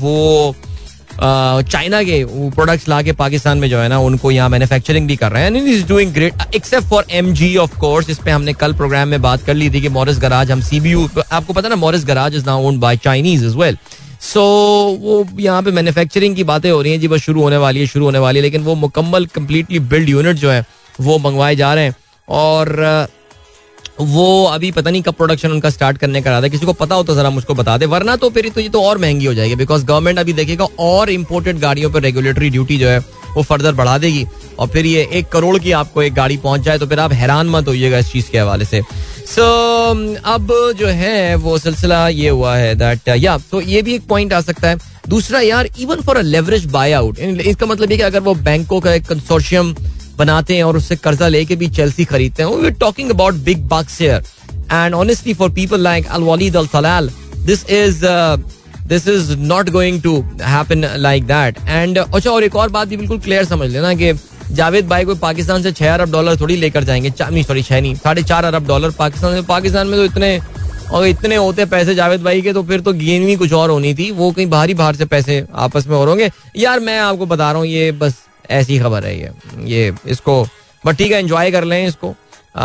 [0.00, 0.54] वो
[1.22, 5.32] चाइना के प्रोडक्ट्स ला के पाकिस्तान में जो है ना, उनको यहाँ मैन्युफैक्चरिंग भी कर
[5.32, 8.72] रहे हैं। Is doing great except for M G of course इस पे हमने कल
[8.74, 11.68] प्रोग्राम में बात कर ली थी कि मॉरिस गराज हम सी बी यू आपको पता
[11.68, 13.78] ना Morris Garage is now owned by Chinese is well
[14.22, 14.42] so
[15.00, 17.86] वो यहाँ पे मैन्युफैक्चरिंग की बातें हो रही हैं। जी, बस शुरू होने वाली है,
[17.86, 20.64] शुरू होने वाली है, लेकिन वो मुकम्मल कम्प्लीटली बिल्ड यूनिट जो है,
[21.00, 21.94] वो मंगवाए जा रहे हैं।
[22.28, 23.08] और
[24.00, 26.94] वो अभी पता नहीं कब प्रोडक्शन उनका स्टार्ट करने का रहा था किसी को पता
[26.94, 29.34] हो तो जरा मुझको बता दे, वरना तो फिर तो ये तो और महँगी हो
[29.34, 32.98] जाएगी बिकॉज़ गवर्नमेंट अभी देखेगा और इम्पोर्टेड गाड़ियों पर रेगुलेटरी ड्यूटी जो है,
[33.30, 34.26] वो फर्दर बढ़ा देगी।
[34.58, 37.48] और फिर ये एक करोड़ की आपको एक गाड़ी पहुँच जाए तो फिर आप हैरान
[37.48, 38.80] मत होइएगा इस चीज़ के हवाले से।
[39.26, 39.44] सो
[40.26, 40.48] अब
[40.78, 44.40] जो है, वो सिलसिला ये हुआ है दैट या तो ये भी एक पॉइंट आ
[44.40, 44.78] सकता है।
[45.08, 48.80] दूसरा, यार even for a leverage buy out इसका मतलब ये कि अगर वो बैंकों
[48.80, 49.74] का एक कंसोर्शियम
[50.20, 54.00] बनाते हैं और उससे कर्जा लेके भी चेल्सी खरीदते हैं। We talking about big bucks
[54.00, 54.22] here
[54.72, 57.10] and honestly for people like Al Waleed Al Talal
[57.46, 58.04] this is
[58.88, 62.96] this is not going to happen like that and अच्छा और एक और बात भी
[62.96, 64.12] बिल्कुल क्लियर समझ लेना कि
[64.52, 67.10] जावेद भाई को पाकिस्तान से छह अरब डॉलर थोड़ी लेकर जाएँगे।
[67.42, 70.40] सॉरी छह नहीं, साढ़े चार अरब डॉलर पाकिस्तान से। पाकिस्तान में तो इतने
[70.90, 73.92] और इतने होते पैसे जावेद भाई के तो फिर तो गेन भी कुछ और होनी
[73.94, 77.50] थी। वो कहीं बाहरी बाहर से पैसे आपस में और होंगे। यार, मैं आपको बता
[77.50, 78.14] रहा हूँ, ये बस
[78.50, 79.30] ऐसी खबर है ये।
[79.70, 80.42] ये इसको
[80.84, 82.10] बट ठीक है एंजॉय कर लें इसको।
[82.56, 82.64] आ,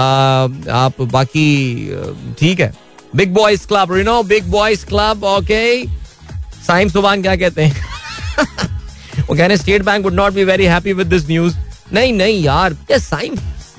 [0.75, 1.45] आप बाकी
[2.39, 2.73] ठीक है।
[3.15, 5.65] Big boys club you know big boys club okay
[6.67, 7.85] Saim Subhan क्या कहते हैं?
[9.29, 11.55] वो कह रहे state bank would not be very happy with this news
[11.93, 13.35] नहीं नहीं यार साइम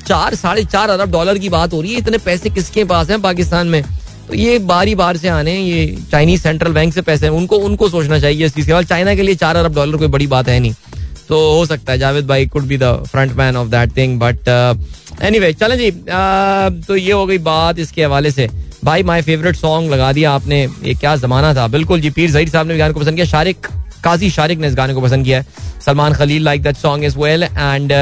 [0.07, 3.21] चार साढ़े चार अरब डॉलर की बात हो रही है इतने पैसे किसके पास हैं
[3.23, 3.83] पाकिस्तान में?
[4.29, 8.19] तो ये बारी बार से आने ये चाइनीज़ सेंट्रल बैंक से पैसे उनको उनको सोचना
[8.21, 10.59] चाहिए इस चीज़ के बाद। चाइना के लिए चार अरब डॉलर कोई बड़ी बात है
[10.61, 10.75] नहीं।
[11.29, 14.49] तो हो सकता है जावेद भाई could be the front man of that thing but
[15.39, 18.49] anyway चलें जी uh, तो ये हो गई बात इसके हवाले से।
[18.85, 22.49] भाई माई फेवरेट सॉन्ग लगा दिया आपने। ये क्या जमाना था। बिल्कुल जी पीर जहीर
[22.49, 23.67] साहब ने गाने को पसंद किया शारिक
[24.05, 25.47] काजी शारिक ने इस गाने को पसंद किया। है
[25.87, 27.93] Salman Khalil like that song is well and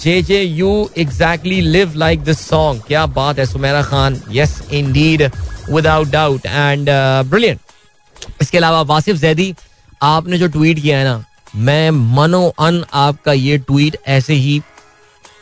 [0.00, 4.20] J J you exactly live like this song क्या बात है Sumera Khan.
[4.32, 5.22] Yes indeed
[5.70, 6.88] without doubt and
[7.30, 7.60] brilliant
[8.42, 9.54] इसके अलावा वासिफ जैदी
[10.02, 11.24] आपने जो ट्वीट किया है ना
[11.56, 14.60] मैं मनो अन आपका ये ट्वीट ऐसे ही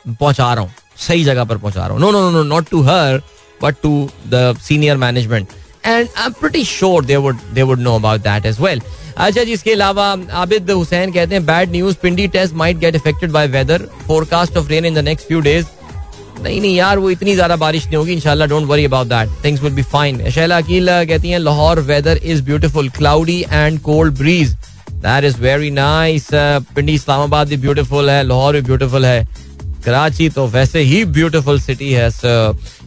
[0.09, 3.21] पहुँचा रहा हूँ, सही जगह पर पहुँचा रहा हूँ। No no no not to her
[3.63, 5.49] but to the senior management
[5.85, 8.83] and I am pretty sure they would they would know about that as well
[9.17, 10.05] अच्छा जी, इसके अलावा
[10.41, 14.69] आबिद हुसैन कहते हैं bad news Pindi test might get affected by weather forecast of
[14.69, 15.67] rain in the next few days
[16.43, 19.63] नहीं नहीं यार, वो इतनी ज़्यादा बारिश नहीं होगी, इंशाल्लाह don't worry about that things
[19.63, 24.57] will be fine Shaila Aqeel कहती हैं, Lahore weather is beautiful cloudy and cold breeze
[25.05, 26.29] that is very nice
[26.75, 29.27] Pindi Islamabad भी ब्यूटीफुल है लाहौर भी ब्यूटीफुल है
[29.85, 32.11] कराची तो वैसे ही ब्यूटीफुल सिटी है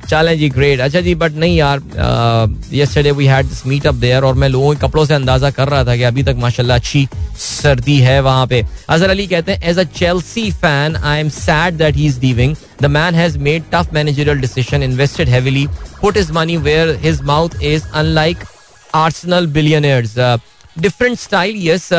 [0.09, 1.82] चलें जी ग्रेट अच्छा जी बट नहीं यार
[2.74, 5.68] yesterday we had this meet up there और मैं लोगों के कपड़ों से अंदाज़ा कर
[5.70, 7.07] रहा था कि अभी तक माशाल्लाह अच्छी
[7.39, 11.78] सर्दी है वहाँ पे। अजहर अली कहते हैं as a Chelsea fan I am sad
[11.78, 15.68] that he is leaving the man has made tough managerial decision invested heavily
[16.01, 18.43] put his money where his mouth is unlike
[18.95, 20.16] Arsenal billionaires
[20.78, 21.89] different style yes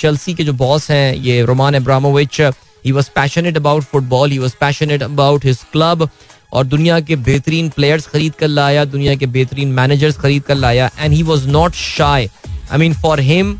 [0.00, 4.54] Chelsea के जो boss हैं, ये Roman Abramovich he was passionate about football he was
[4.60, 6.08] passionate about his club
[6.52, 10.90] और दुनिया के बेहतरीन players खरीद कर लाया, दुनिया के बेहतरीन मैनेजर्स खरीद कर लाया
[10.98, 12.28] एंड ही वॉज़ नॉट शाई
[12.72, 13.58] आई मीन फॉर हिम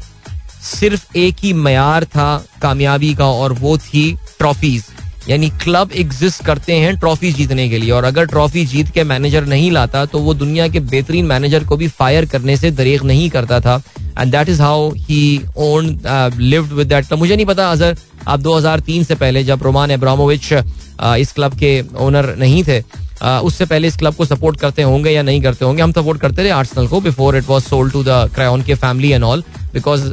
[0.64, 4.84] सिर्फ़ एक ही मैार था कामयाबी का, और वो थी ट्रॉफीज
[5.28, 9.46] यानी क्लब एग्जिस्ट करते हैं ट्रॉफी जीतने के लिए, और अगर ट्रॉफी जीत के मैनेजर
[9.46, 13.28] नहीं लाता तो वो दुनिया के बेहतरीन मैनेजर को भी फायर करने से दरेग नहीं
[13.30, 13.80] करता था।
[14.18, 15.98] And that is how he own
[16.38, 17.96] lived with that मुझे नहीं पता अजर
[18.28, 23.40] आप 2003 से पहले जब रोमान एब्रामोविच uh, इस क्लब के ओनर नहीं थे uh,
[23.42, 25.82] उससे पहले इस क्लब को सपोर्ट करते होंगे या नहीं करते होंगे?
[25.82, 29.10] हम सपोर्ट करते थे आर्सनल को before it was sold to the crown के family
[29.10, 29.44] and all
[29.74, 30.10] because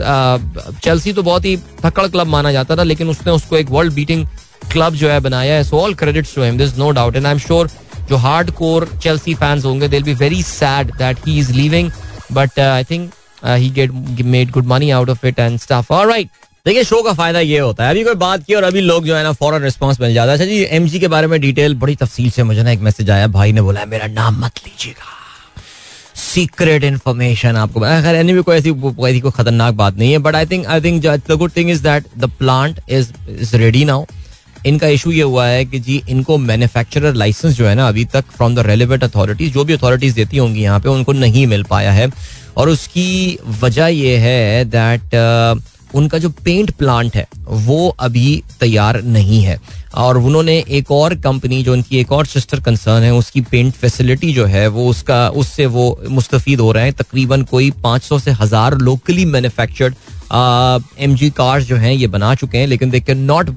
[0.83, 4.27] Chelsea तो बहुत ही थकड़ क्लब माना जाता था लेकिन उसने उसको एक वर्ल्ड बीटिंग
[4.71, 7.31] क्लब जो है बनाया है। So all credits to him this no doubt and I
[7.31, 7.69] am sure
[8.09, 11.91] जो हार्ड कोर चेल्सी फैंस होंगे they be very sad that he is leaving
[12.31, 13.11] but I think
[13.45, 13.91] he get
[14.25, 16.29] made good money out of it and staff alright
[16.65, 19.15] देखिए show का फ़ायदा ये होता है। अभी कोई बात की और अभी लोग जो
[19.15, 21.95] है ना फॉरन रिस्पांस मिल जाता है। अच्छा जी एम के बारे में डिटेल बड़ी
[21.95, 25.11] तफसील से मुझे ना एक मैसेज आया। भाई ने बोला मेरा नाम मत लीजिएगा।
[26.15, 30.35] सीक्रेट इन्फॉर्मेशन आपको खैर एनी भी कोई ऐसी कोई कोई खतरनाक बात नहीं है but
[30.35, 34.05] I think I think the good thing is that the plant is is ready now
[34.65, 38.25] इनका इशू ये हुआ है कि जी, इनको मैन्युफैक्चरर लाइसेंस जो है ना, अभी तक
[38.35, 41.91] फ्रॉम द रेलिवेंट अथॉरिटीज जो भी अथॉरिटीज देती होंगी यहाँ पे, उनको नहीं मिल पाया
[41.91, 42.07] है।
[42.57, 45.61] और उसकी वजह यह है दैट
[45.95, 49.59] उनका जो पेंट प्लांट है, वो अभी तैयार नहीं है।
[49.95, 54.31] और उन्होंने एक और कंपनी जो उनकी एक और सिस्टर कंसर्न है, उसकी पेंट फैसिलिटी
[54.33, 58.77] जो है, वो उसका, उससे वो मुस्तफ़ हो रहे हैं। तकरीबन कोई 500 से हज़ार
[58.79, 59.95] locally manufactured
[60.99, 63.49] M G cars जो हैं, ये बना चुके हैं। लेकिन they can not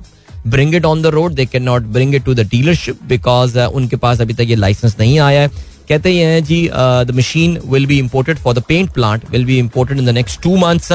[0.46, 3.96] bring it on the road they can not bring it to the dealership because उनके
[3.96, 5.50] पास अभी तक ये लाइसेंस नहीं आया है।
[5.88, 9.98] कहते हैं जी the machine will be imported for the paint plant will be imported
[9.98, 10.92] in the next two months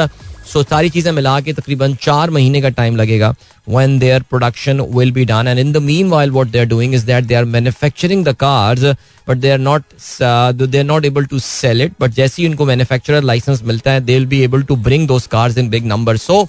[0.52, 3.36] so सारी चीज़ें मिला के तकरीबन चार महीने का टाइम लगेगा
[3.74, 7.06] when their production will be done and in the meanwhile what they are doing is
[7.10, 8.86] that they are manufacturing the cars
[9.28, 9.84] but they are not
[10.30, 13.92] uh, they are not able to sell it but जैसे ही उनको manufacturer license मिलता
[13.92, 16.40] है they will be able to bring those cars in big numbers so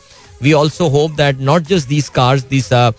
[0.47, 2.91] we also hope that not just these cars these uh,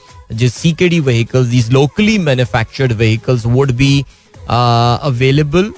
[0.43, 3.93] just CKD vehicles these locally manufactured vehicles would be
[4.49, 5.71] available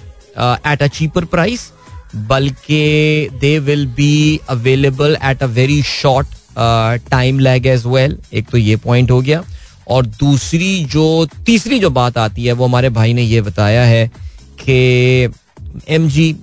[0.67, 1.71] at a cheaper price
[2.29, 6.27] बल्कि they will be available at a very short
[7.09, 9.43] time lag as well एक तो ये point हो गया।
[9.87, 14.07] और दूसरी जो, तीसरी जो बात आती है, वो हमारे भाई ने ये बताया है
[14.59, 15.33] कि
[15.95, 16.35] M G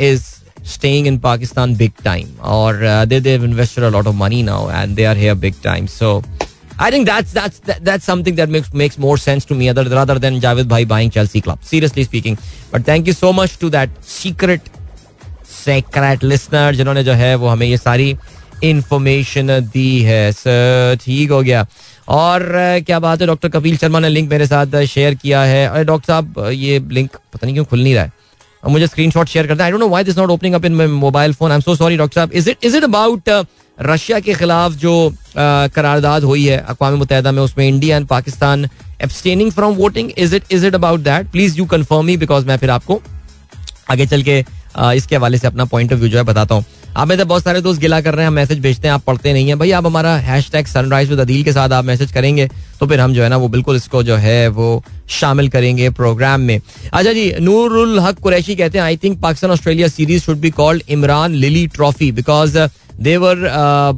[0.00, 0.22] is
[0.66, 5.16] staying in Pakistan big time और dev investor a lot of money now and they are
[5.16, 6.22] here big time so
[6.80, 10.18] I think that's that's that's something that makes makes more sense to me other rather
[10.18, 12.36] than Javed भाई buying Chelsea club seriously speaking
[12.74, 14.68] but thank you so much to that secret
[15.50, 18.16] secret listener जिन्होंने जो है, वो हमें ये सारी
[18.64, 21.66] information दी है। ठीक हो गया।
[22.08, 22.42] और
[22.86, 26.06] क्या बात है डॉक्टर कपिल शर्मा ने लिंक मेरे साथ शेयर किया है। अरे डॉक्टर
[26.06, 28.12] साहब ये लिंक पता नहीं क्यों खुल नहीं रहा है।
[28.68, 30.72] मुझे स्क्रीन शॉट शेयर करता है I don't know why this not opening up in
[30.90, 33.28] mobile phone I am so sorry doctor साहब। Is it is it about
[33.78, 34.92] Russia के खिलाफ जो
[35.36, 38.68] करारदाद हुई है अकवा मुतहदा में, उसमें India and Pakistan
[39.02, 42.56] abstaining from voting is it is it about that please you confirm he because मैं
[42.56, 43.00] फिर आपको
[43.90, 44.38] आगे चल के
[44.96, 46.64] इसके हवाले से अपना पॉइंट ऑफ़ व्यू जो है बताता हूँ।
[46.96, 49.02] आप में तो बहुत सारे दोस्त गिला कर रहे हैं, हम मैसेज भेजते हैं, आप
[49.06, 52.12] पढ़ते नहीं है। भाई, आप हमारा hashtag sunrise with Adeel के साथ आप मैसेज
[52.12, 52.48] करेंगे
[52.80, 56.40] तो फिर हम जो है ना, वो बिल्कुल इसको जो है, वो शामिल करेंगे प्रोग्राम
[56.40, 56.60] में।
[56.92, 60.82] अच्छा जी, नूरुल हक कुरैशी कहते हैं I think Pakistan Australia series should be called
[60.88, 62.58] Imran Lillee trophy because
[63.00, 63.48] they're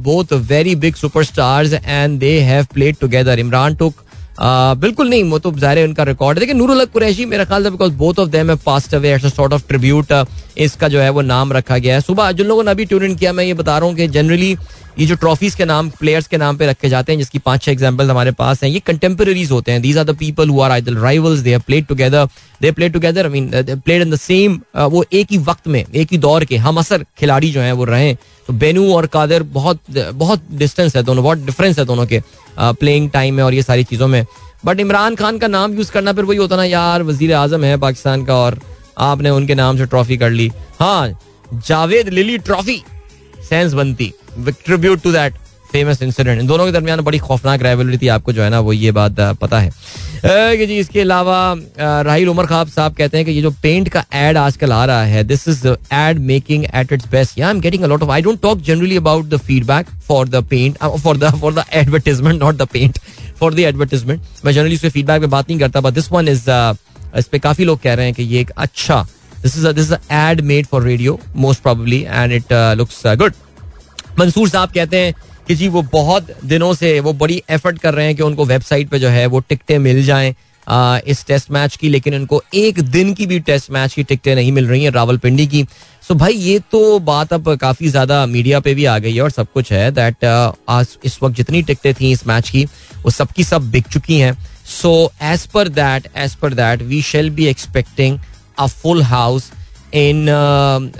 [0.03, 4.03] both very big superstars and they have played together Imran took
[4.39, 7.93] बिल्कुल नहीं, वो तो ज़ाहिर उनका रिकॉर्ड है। लेकिन नूरुल कुरैशी, मेरा ख्याल था because
[7.95, 10.13] both of them passed away at sort of tribute
[10.57, 13.15] इसका जो है वो नाम रखा गया है। सुबह, जिन लोगों ने अभी ट्यून इन
[13.15, 14.55] किया, मैं ये बता रहा हूँ कि जनरली
[14.99, 17.71] ये जो ट्रॉफीज के नाम प्लेयर्स के नाम पे रखे जाते हैं, जिसकी पाँच छह
[17.71, 20.97] एग्ज़ाम्पल हमारे पास हैं, ये कंटेम्प्रेरीज होते हैं। These are the people who are idol
[20.97, 22.27] rivals they played together
[22.61, 26.11] they played together I mean played in the same वो एक ही वक्त में, एक
[26.11, 28.15] ही दौर के हम असर खिलाड़ी जो हैं वो रहे।
[28.51, 32.21] बेनू और कादर बहुत बहुत डिस्टेंस है दोनों, बहुत डिफरेंस है दोनों के
[32.59, 34.25] प्लेइंग टाइम में और ये सारी चीज़ों में।
[34.65, 37.77] बट इमरान खान का नाम यूज़ करना फिर वही होता ना, यार, वज़ीर आज़म है
[37.77, 38.59] पाकिस्तान का और
[38.99, 41.09] आपने उनके नाम से ट्रॉफी कर ली। हाँ
[41.65, 42.81] जावेद लिली ट्रॉफी
[43.49, 45.33] सेंस बनती। Tribute to that
[45.71, 48.73] famous incident इन दोनों के दरमियान बड़ी खौफनाक राइवलरी थी। आपको जो है ना, वो
[48.73, 49.71] ये बात पता है।
[50.25, 54.03] कि जी, इसके अलावा राहिल उमर खाब साहब कहते हैं कि ये जो पेंट का
[54.13, 57.83] एड आजकल आ रहा है this is ad making at its best I am getting
[57.83, 61.31] a lot of I don't talk generally about the feedback for the paint for the
[61.41, 62.99] for the advertisement not the paint
[63.39, 66.49] for the advertisement मैं generally उसके feedback में बात नहीं करता but this one is
[67.17, 69.01] इस पे काफ़ी लोग कह रहे हैं कि ये एक अच्छा
[69.41, 73.33] this is this ad made for radio most probably and it looks good
[74.19, 75.13] Mansoor साहब कहते हैं
[75.49, 78.89] कि जी वो बहुत दिनों से वो बड़ी एफर्ट कर रहे हैं कि उनको वेबसाइट
[78.89, 80.33] पे जो है वो टिकटें मिल जाएँ
[81.07, 84.51] इस टेस्ट मैच की, लेकिन उनको एक दिन की भी टेस्ट मैच की टिकटें नहीं
[84.51, 85.65] मिल रही हैं रावलपिंडी की।
[86.03, 89.31] सो भाई, ये तो बात अब काफ़ी ज़्यादा मीडिया पे भी आ गई है और
[89.31, 90.25] सब कुछ है दैट
[90.69, 94.37] आज इस वक्त जितनी टिकटें थी इस मैच की, वो सबकी सब बिक चुकी हैं।
[94.71, 98.19] So as per that as per that we shall be expecting
[98.59, 99.51] a full house
[99.93, 100.25] in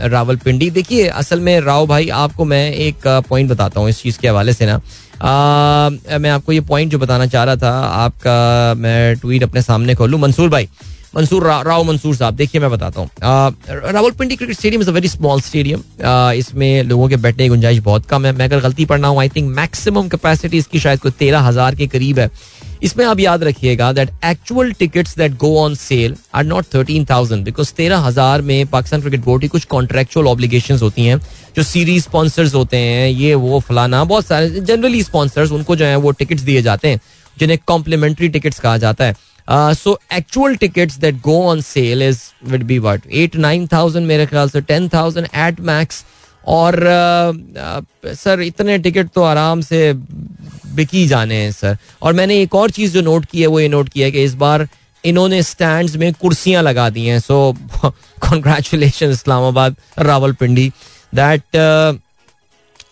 [0.01, 0.69] Rawalpindi.
[0.71, 4.53] देखिए असल में राव भाई आपको मैं एक पॉइंट बताता हूँ इस चीज़ के हवाले
[4.53, 9.43] से ना। आ, मैं आपको ये पॉइंट जो बताना चाह रहा था आपका मैं ट्वीट
[9.43, 10.69] अपने सामने खोलूँ। मंसूर भाई
[11.15, 13.09] मंसूर रा, राव मंसूर साहब देखिए मैं बताता हूँ।
[13.91, 15.81] Rawalpindi cricket stadium is a very small stadium
[16.37, 19.29] इसमें लोगों के बैठने की गुंजाइश बहुत कम है। मैं अगर गलती पढ़ना हूँ आई
[19.29, 22.29] थिंक मैक्सिमम कैपेसिटी इसकी शायद कोई तेरह हज़ार के करीब है।
[22.82, 27.43] इसमें आप याद रखिएगा that actual tickets that go on sale are not thirteen thousand
[27.45, 31.17] because तेरह हज़ार में पाकिस्तान क्रिकेट बोर्ड की कुछ कॉन्ट्रेक्चुअल ऑब्लिगेशन होती हैं,
[31.55, 35.95] जो सीरीज़ स्पॉन्सर्स होते हैं, ये, वो, फलाना, बहुत सारे जनरली स्पॉन्सर्स उनको जो है
[35.97, 36.99] वो टिकट्स दिए जाते हैं,
[37.38, 42.63] जिन्हें कॉम्प्लीमेंट्री टिकट्स कहा जाता है। So actual tickets that go on sale is would
[42.63, 46.03] be what at nine thousand मेरे ख्याल से टेन थाउज़ेंड एट मैक्स
[46.50, 46.76] और
[48.06, 49.93] सर uh, uh, इतने टिकट तो आराम से
[50.76, 53.68] बिकी जाने हैं सर। और मैंने एक और चीज़ जो नोट की है वो ये
[53.70, 54.68] नोट किया है कि इस बार
[55.04, 60.72] इन्होंने स्टैंड में कुर्सियाँ लगा दी हैं। So congratulation Islamabad Rawalpindi.
[61.16, 61.58] That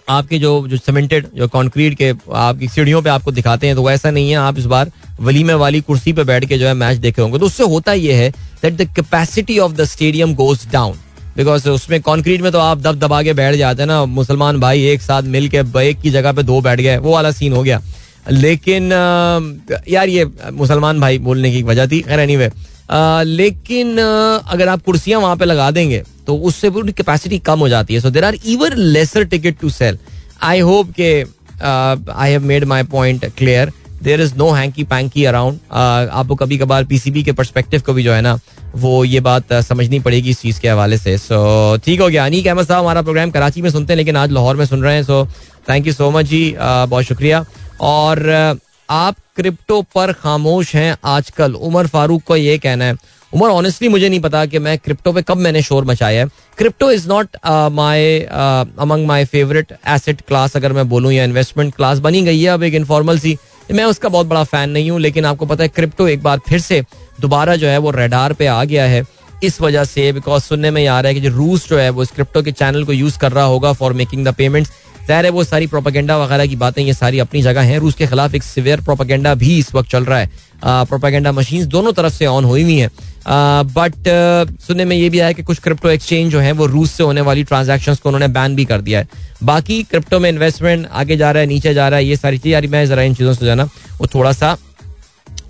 [0.09, 4.11] आपके जो जो सीमेंटेड जो कंक्रीट के आपकी सीढ़ियों पे आपको दिखाते हैं तो वैसा
[4.11, 7.21] नहीं है। आप इस बार वलीमे वाली कुर्सी पे बैठ के जो है मैच देखे
[7.21, 8.29] होंगे। तो उससे होता ये है
[8.61, 10.97] that the capacity of the stadium goes down
[11.37, 14.85] because उसमें कॉन्क्रीट में तो आप दब दबा के बैठ जाते हैं ना, मुसलमान भाई
[14.87, 17.63] एक साथ मिल के एक की जगह पे दो बैठ गए, वो वाला सीन हो
[17.63, 17.81] गया।
[18.29, 18.91] लेकिन
[19.89, 22.49] यार ये मुसलमान भाई बोलने की वजह थी। खैर एनीवे
[23.25, 27.93] लेकिन अगर आप कुर्सियाँ वहाँ पे लगा देंगे तो उससे पूरी कैपेसिटी कम हो जाती
[27.93, 29.97] है। So there are ever lesser ticket to sell
[30.43, 31.11] I hope के
[31.63, 33.71] I have made my point clear
[34.03, 38.13] there is no hanky panky around आपको कभी कभार पीसीबी के परस्पेक्टिव को भी जो
[38.13, 38.37] है ना
[38.75, 42.07] वो ये बात uh, समझनी पड़ेगी इस चीज़ के हवाले से। सो so, ठीक हो
[42.07, 44.83] गया। अनीक अहमद साहब हमारा प्रोग्राम कराची में सुनते हैं लेकिन आज लाहौर में सुन
[44.83, 45.25] रहे हैं। So
[45.69, 47.45] thank you so much ji. Uh, बहुत शुक्रिया।
[47.81, 48.19] और
[48.53, 52.95] uh, आप क्रिप्टो पर खामोश हैं आजकल। उमर फारूक का ये कहना है।
[53.33, 56.91] उमर ऑनेस्टली मुझे नहीं पता कि मैं क्रिप्टो पे कब मैंने शोर मचाया है। Crypto
[56.91, 57.37] is not
[57.73, 58.19] my
[58.79, 62.63] among my favourite asset class अगर मैं बोलूँ या इन्वेस्टमेंट क्लास बनी गई है अब
[62.63, 63.37] एक इनफॉर्मल सी।
[63.69, 66.59] मैं उसका बहुत बड़ा फ़ैन नहीं हूँ, लेकिन आपको पता है, क्रिप्टो एक बार फिर
[66.61, 66.83] से
[67.19, 69.03] दोबारा जो है वो रेडार पे आ गया है।
[69.43, 72.03] इस वजह से बिकॉज़ सुनने में आ रहा है कि जो रूस जो है वो
[72.03, 74.71] इस क्रिप्टो के चैनल को यूज़ कर रहा होगा फॉर मेकिंग द पेमेंट्स
[75.07, 78.07] ज़ाहिर है वो सारी प्रोपागेंडा वगैरह की बातें, ये सारी अपनी जगह हैं। रूस के
[78.07, 80.29] खिलाफ एक सिवियर प्रोपागेंडा भी इस वक्त चल रहा है।
[80.63, 82.89] प्रोपागेंडा मशीन दोनों तरफ़ से ऑन हुई हुई हैं।
[83.29, 84.07] बट
[84.67, 87.21] सुनने में ये भी आया कि कुछ क्रिप्टो एक्सचेंज जो है, वो रूस से होने
[87.21, 89.07] वाली ट्रांजेक्शन को उन्होंने बैन भी कर दिया है।
[89.43, 92.53] बाकी क्रिप्टो में इन्वेस्टमेंट आगे जा रहा है, नीचे जा रहा है, ये सारी चीज़,
[92.53, 93.63] यार, मैं जरा इन चीज़ों से जाना
[93.99, 94.57] वो थोड़ा सा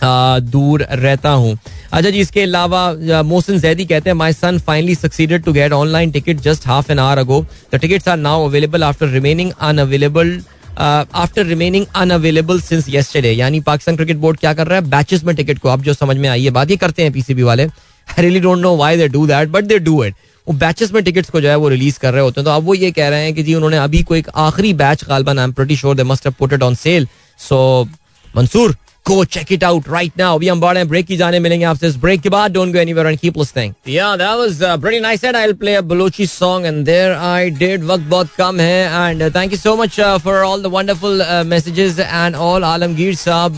[0.04, 1.58] दूर रहता हूँ।
[1.92, 6.12] अच्छा जी, इसके अलावा मोहसिन जैदी कहते हैं my son finally succeeded to get online
[6.12, 10.40] ticket just half an hour ago the tickets are now available after remaining unavailable
[10.78, 14.90] after remaining unavailable since yesterday यानी पाकिस्तान क्रिकेट बोर्ड क्या कर रहा है?
[14.90, 17.44] बैचेस में टिकट को। आप जो समझ में आई है बात, ये करते हैं पीसीबी
[17.44, 20.16] वाले। I really don't know why they do that but they do it
[20.48, 22.64] वो बैचेस में टिकट्स को जो है वो रिलीज़ कर रहे होते हैं। तो अब
[22.64, 25.46] वो ये कह रहे हैं कि जी, उन्होंने अभी को एक आखिरी batch गालबन I
[25.46, 27.08] am pretty sure they must have put it on sale
[27.40, 27.88] so
[28.36, 28.76] Mansoor
[29.08, 30.34] Go check it out right now.
[30.36, 33.08] अभी हम बढ़े ब्रेक की जाने मिलेंगे आपसे इस ब्रेक के बाद don't go anywhere
[33.08, 36.66] and keep listening yeah that was pretty nice and I will play a Balochi song
[36.66, 40.64] and there I did वक्त बहुत कम है and thank you so much for all
[40.64, 43.56] the wonderful messages and all Alamgir साहब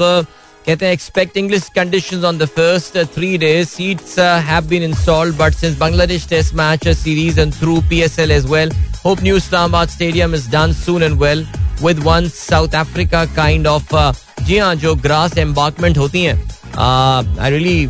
[0.65, 4.17] कहते हैं expect English conditions on the first three days seats
[4.49, 8.71] have been installed but since Bangladesh test match series and through PSL as well
[9.05, 11.45] hope new Islamabad stadium is done soon and well
[11.83, 13.95] with one South Africa kind of
[14.43, 16.35] जी हाँ जो grass embankment होती हैं
[16.77, 17.85] I really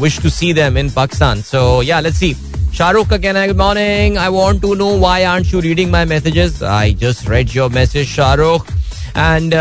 [0.00, 2.34] wish to see them in Pakistan so yeah let's see
[2.76, 6.04] Shahrukh का कहना है good morning I want to know why aren't you reading my
[6.04, 8.70] messages I just read your message Shahrukh
[9.16, 9.54] and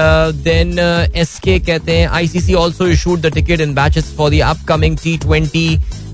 [0.43, 0.80] then
[1.15, 5.17] S K कहते हैं ICC also issued the ticket in batches for the upcoming T
[5.17, 5.67] twenty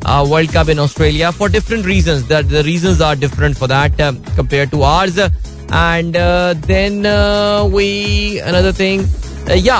[0.05, 4.01] World Cup in Australia for different reasons the reasons are different for that
[4.37, 5.19] compare to ours
[5.73, 6.17] and
[6.65, 7.03] then
[7.73, 9.05] we another thing
[9.65, 9.79] yeah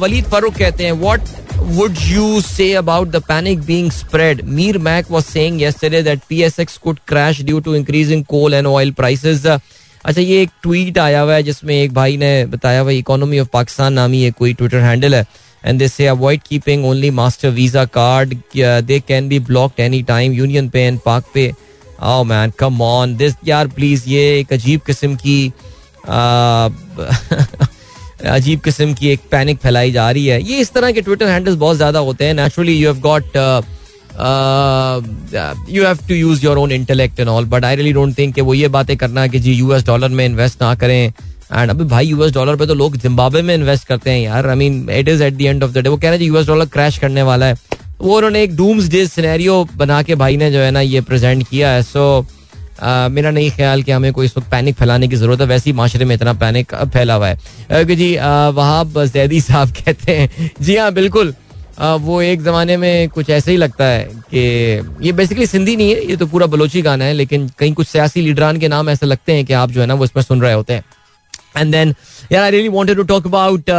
[0.00, 1.34] Waleed Farooq कहते हैं what
[1.76, 4.40] would you say about the panic being spread?
[4.46, 8.92] Mir Mac was saying yesterday that PSX could crash due to increasing coal and oil
[8.92, 9.46] prices.
[9.46, 13.48] अच्छा ये एक tweet आया हुआ है, जिसमें एक भाई ने बताया हुआ इकोनॉमी ऑफ़
[13.52, 15.24] पाकिस्तान नामी एक कोई ट्विटर हैंडल है
[15.64, 20.32] and they say avoid keeping only Master Visa card they can be blocked any time
[20.68, 21.52] UnionPay and Pak pay
[22.04, 25.52] oh man come on this यार प्लीज़ ये एक अजीब किस्म की
[28.26, 31.56] अजीब किस्म की एक पैनिक फैलाई जा रही है ये इस तरह के ट्विटर हैंडल्स
[31.56, 33.36] बहुत ज़्यादा होते हैं naturally you have got
[35.70, 38.54] you have to use your own intellect and all but I really don't think वो
[38.54, 41.12] ये बातें करना कि जी यूएस डॉलर में इन्वेस्ट ना करें
[41.52, 44.56] एंड अभी भाई यूएस डॉलर पे तो लोग जिम्बाब्वे में इन्वेस्ट करते हैं यार I
[44.56, 46.66] mean it is at the end of the day वो कह रहे हैं यूएस डॉलर
[46.68, 47.56] क्रैश करने वाला है
[48.00, 51.46] वो उन्होंने एक डूम्स डे सिनेरियो बना के भाई ने जो है ना ये प्रेजेंट
[51.48, 52.26] किया है। सो
[52.82, 55.76] मेरा नहीं ख्याल कि हमें कोई इस वक्त पैनिक फैलाने की ज़रूरत है। वैसे ही
[55.76, 57.36] माशरे में इतना पैनिक फैला हुआ है।
[57.68, 58.14] क्योंकि जी
[58.54, 61.34] वहाब जैदी साहब कहते हैं, जी हाँ बिल्कुल
[61.80, 64.38] वो एक ज़माने में कुछ ऐसे ही लगता है कि
[65.06, 68.20] ये बेसिकली सिंधी नहीं है, ये तो पूरा बलोची गाना है, लेकिन कहीं कुछ सियासी
[68.20, 70.52] लीडरान के नाम ऐसे लगते हैं कि आप जो है ना वो इसमें सुन रहे
[70.52, 70.84] होते हैं।
[71.56, 71.94] एंड देन
[72.32, 73.70] यार I really wanted to talk about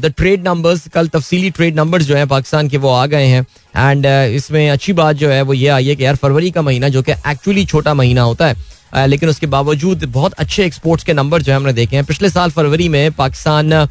[0.00, 3.46] the trade numbers कल तफसीली ट्रेड नंबर्स जो है पाकिस्तान के वो आ गए हैं।
[3.76, 6.62] एंड uh, इसमें अच्छी बात जो है वो ये आई है कि यार फरवरी का
[6.62, 11.04] महीना जो कि एक्चुअली छोटा महीना होता है uh, लेकिन उसके बावजूद बहुत अच्छे एक्सपोर्ट्स
[11.04, 13.88] के नंबर जो है हमने देखे हैं। पिछले साल फरवरी में पाकिस्तान uh,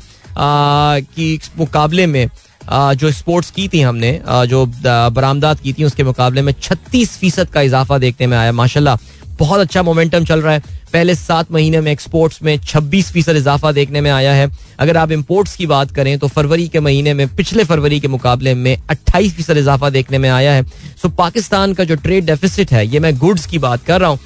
[1.15, 2.27] की मुकाबले में
[2.61, 4.11] जो एक्सपोर्ट्स की थी हमने
[4.47, 4.65] जो
[5.11, 8.95] बरामदात की थी उसके मुकाबले में छत्तीस फ़ीसद का इजाफा देखने में आया माशाल्लाह।
[9.41, 10.59] बहुत अच्छा मोमेंटम चल रहा है।
[10.93, 15.11] पहले सात महीने में एक्सपोर्ट्स में 26 फ़ीसद इजाफा देखने में आया है। अगर आप
[15.11, 19.31] इम्पोर्ट्स की बात करें तो फरवरी के महीने में, पिछले फरवरी के मुकाबले में 28
[19.35, 20.63] फ़ीसद इजाफा देखने में आया है।
[21.01, 24.19] सो पाकिस्तान का जो ट्रेड डेफिसिट है, ये मैं गुड्स की बात कर रहा हूँ।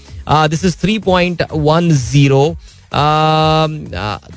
[0.49, 2.55] This is three point one zero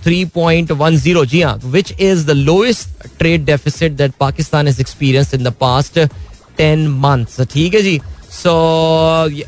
[0.04, 4.80] three point one zero जी हाँ which is the lowest trade deficit that Pakistan is
[4.80, 5.98] experience in the past
[6.58, 8.00] ten months ठीक है जी?
[8.30, 8.52] सो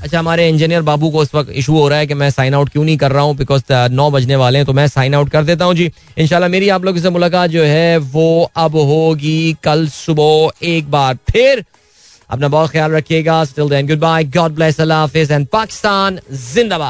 [0.02, 2.68] अच्छा हमारे इंजीनियर बाबू को उस वक्त इशू हो रहा है कि मैं साइन आउट
[2.68, 3.36] क्यों नहीं कर रहा हूँ?
[3.36, 3.62] बिकॉज़
[3.92, 6.84] नौ बजने वाले हैं तो मैं साइन आउट कर देता हूँ। जी इनशाला मेरी आप
[6.84, 11.64] लोगों से मुलाकात जो है, वो अब होगी कल सुबह एक बार। फिर
[12.30, 15.30] अपना बहुत ख्याल रखिएगा। Still then good bye God bless अल्लाह हाफिज.
[15.32, 16.88] एंड पाकिस्तान जिंदाबाद।